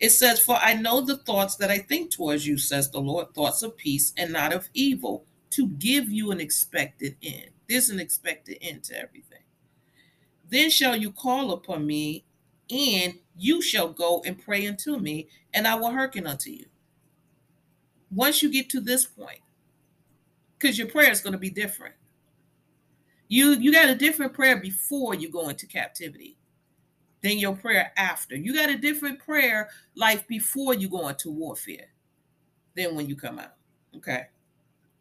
It 0.00 0.10
says, 0.10 0.38
For 0.38 0.56
I 0.56 0.74
know 0.74 1.00
the 1.00 1.16
thoughts 1.16 1.56
that 1.56 1.70
I 1.70 1.78
think 1.78 2.10
towards 2.10 2.46
you, 2.46 2.56
says 2.56 2.90
the 2.90 3.00
Lord, 3.00 3.34
thoughts 3.34 3.62
of 3.62 3.76
peace 3.76 4.12
and 4.16 4.32
not 4.32 4.52
of 4.52 4.68
evil, 4.74 5.24
to 5.50 5.68
give 5.68 6.10
you 6.10 6.30
an 6.30 6.40
expected 6.40 7.16
end. 7.22 7.50
There's 7.68 7.90
an 7.90 7.98
expected 7.98 8.58
end 8.60 8.84
to 8.84 8.98
everything. 8.98 9.42
Then 10.48 10.70
shall 10.70 10.96
you 10.96 11.10
call 11.10 11.52
upon 11.52 11.86
me, 11.86 12.24
and 12.70 13.14
you 13.36 13.60
shall 13.60 13.88
go 13.88 14.22
and 14.24 14.42
pray 14.42 14.66
unto 14.66 14.98
me, 14.98 15.28
and 15.52 15.66
I 15.66 15.74
will 15.74 15.90
hearken 15.90 16.26
unto 16.26 16.50
you. 16.50 16.66
Once 18.10 18.42
you 18.42 18.50
get 18.50 18.70
to 18.70 18.80
this 18.80 19.04
point, 19.04 19.40
because 20.58 20.78
your 20.78 20.88
prayer 20.88 21.10
is 21.10 21.20
going 21.20 21.32
to 21.32 21.38
be 21.38 21.50
different. 21.50 21.94
You 23.28 23.52
you 23.52 23.72
got 23.72 23.90
a 23.90 23.94
different 23.94 24.32
prayer 24.32 24.56
before 24.56 25.14
you 25.14 25.30
go 25.30 25.48
into 25.48 25.66
captivity 25.66 26.36
than 27.22 27.38
your 27.38 27.54
prayer 27.56 27.92
after. 27.96 28.36
You 28.36 28.54
got 28.54 28.70
a 28.70 28.78
different 28.78 29.18
prayer 29.18 29.68
life 29.96 30.26
before 30.28 30.74
you 30.74 30.88
go 30.88 31.08
into 31.08 31.30
warfare 31.30 31.88
than 32.76 32.94
when 32.94 33.08
you 33.08 33.16
come 33.16 33.38
out. 33.38 33.54
Okay. 33.96 34.26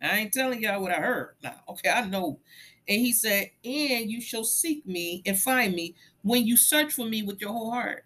I 0.01 0.17
ain't 0.19 0.33
telling 0.33 0.61
y'all 0.61 0.81
what 0.81 0.91
I 0.91 1.01
heard 1.01 1.35
now. 1.43 1.55
Okay, 1.69 1.89
I 1.89 2.05
know. 2.05 2.39
And 2.87 3.01
he 3.01 3.11
said, 3.11 3.49
And 3.65 4.11
you 4.11 4.21
shall 4.21 4.43
seek 4.43 4.85
me 4.85 5.23
and 5.25 5.39
find 5.39 5.73
me 5.73 5.95
when 6.21 6.45
you 6.45 6.55
search 6.55 6.93
for 6.93 7.05
me 7.05 7.23
with 7.23 7.41
your 7.41 7.51
whole 7.51 7.71
heart. 7.71 8.05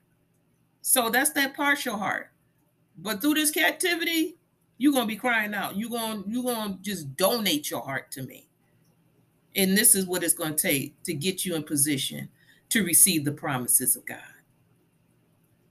So 0.81 1.09
that's 1.09 1.31
that 1.31 1.55
partial 1.55 1.97
heart. 1.97 2.31
But 2.97 3.21
through 3.21 3.35
this 3.35 3.51
captivity, 3.51 4.37
you're 4.77 4.93
gonna 4.93 5.05
be 5.05 5.15
crying 5.15 5.53
out. 5.53 5.77
You're 5.77 5.89
gonna 5.89 6.23
you're 6.27 6.43
gonna 6.43 6.77
just 6.81 7.15
donate 7.15 7.69
your 7.69 7.81
heart 7.81 8.09
to 8.11 8.23
me. 8.23 8.47
And 9.55 9.77
this 9.77 9.95
is 9.95 10.05
what 10.05 10.23
it's 10.23 10.33
gonna 10.33 10.55
take 10.55 11.01
to 11.03 11.13
get 11.13 11.45
you 11.45 11.55
in 11.55 11.63
position 11.63 12.29
to 12.71 12.83
receive 12.83 13.25
the 13.25 13.31
promises 13.31 13.95
of 13.95 14.05
God. 14.05 14.17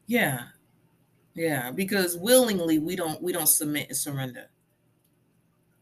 Yeah. 0.07 0.45
Yeah, 1.35 1.71
because 1.71 2.17
willingly 2.17 2.79
we 2.79 2.97
don't 2.97 3.23
we 3.23 3.33
don't 3.33 3.49
submit 3.49 3.89
and 3.89 3.97
surrender 3.97 4.47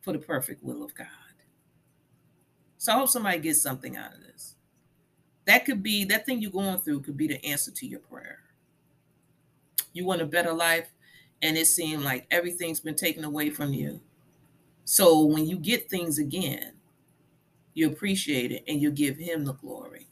for 0.00 0.12
the 0.12 0.18
perfect 0.18 0.62
will 0.62 0.84
of 0.84 0.94
God. 0.94 1.06
So 2.76 2.92
I 2.92 2.96
hope 2.96 3.08
somebody 3.08 3.38
gets 3.38 3.60
something 3.60 3.96
out 3.96 4.14
of 4.14 4.20
this. 4.20 4.54
That 5.46 5.64
could 5.64 5.82
be 5.82 6.04
that 6.04 6.26
thing 6.26 6.40
you're 6.40 6.50
going 6.50 6.78
through 6.78 7.00
could 7.00 7.16
be 7.16 7.26
the 7.26 7.44
answer 7.44 7.70
to 7.72 7.86
your 7.86 8.00
prayer. 8.00 8.40
You 9.92 10.04
want 10.04 10.22
a 10.22 10.26
better 10.26 10.52
life 10.52 10.88
and 11.42 11.56
it 11.56 11.66
seemed 11.66 12.04
like 12.04 12.26
everything's 12.30 12.80
been 12.80 12.94
taken 12.94 13.24
away 13.24 13.50
from 13.50 13.72
you. 13.72 14.00
So 14.84 15.24
when 15.24 15.46
you 15.46 15.56
get 15.56 15.90
things 15.90 16.18
again, 16.18 16.74
you 17.74 17.88
appreciate 17.88 18.52
it 18.52 18.64
and 18.68 18.80
you 18.80 18.90
give 18.90 19.16
him 19.16 19.44
the 19.44 19.54
glory 19.54 20.07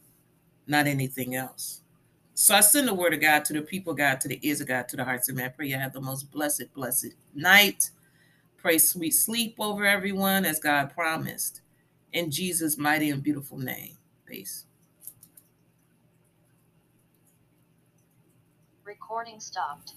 not 0.66 0.86
anything 0.86 1.34
else. 1.34 1.82
So 2.34 2.54
I 2.54 2.60
send 2.60 2.86
the 2.86 2.94
word 2.94 3.14
of 3.14 3.20
God 3.20 3.44
to 3.46 3.54
the 3.54 3.62
people, 3.62 3.94
God, 3.94 4.20
to 4.20 4.28
the 4.28 4.38
ears 4.46 4.60
of 4.60 4.68
God, 4.68 4.88
to 4.88 4.96
the 4.96 5.04
hearts 5.04 5.28
of 5.28 5.36
man. 5.36 5.46
I 5.46 5.48
pray 5.48 5.68
you 5.68 5.78
have 5.78 5.92
the 5.92 6.00
most 6.00 6.30
blessed, 6.30 6.72
blessed 6.74 7.14
night. 7.34 7.90
Pray 8.58 8.78
sweet 8.78 9.12
sleep 9.12 9.56
over 9.58 9.86
everyone 9.86 10.44
as 10.44 10.58
God 10.58 10.92
promised. 10.92 11.62
In 12.12 12.30
Jesus' 12.30 12.76
mighty 12.76 13.10
and 13.10 13.22
beautiful 13.22 13.58
name. 13.58 13.96
Peace. 14.26 14.66
Recording 18.84 19.40
stopped. 19.40 19.94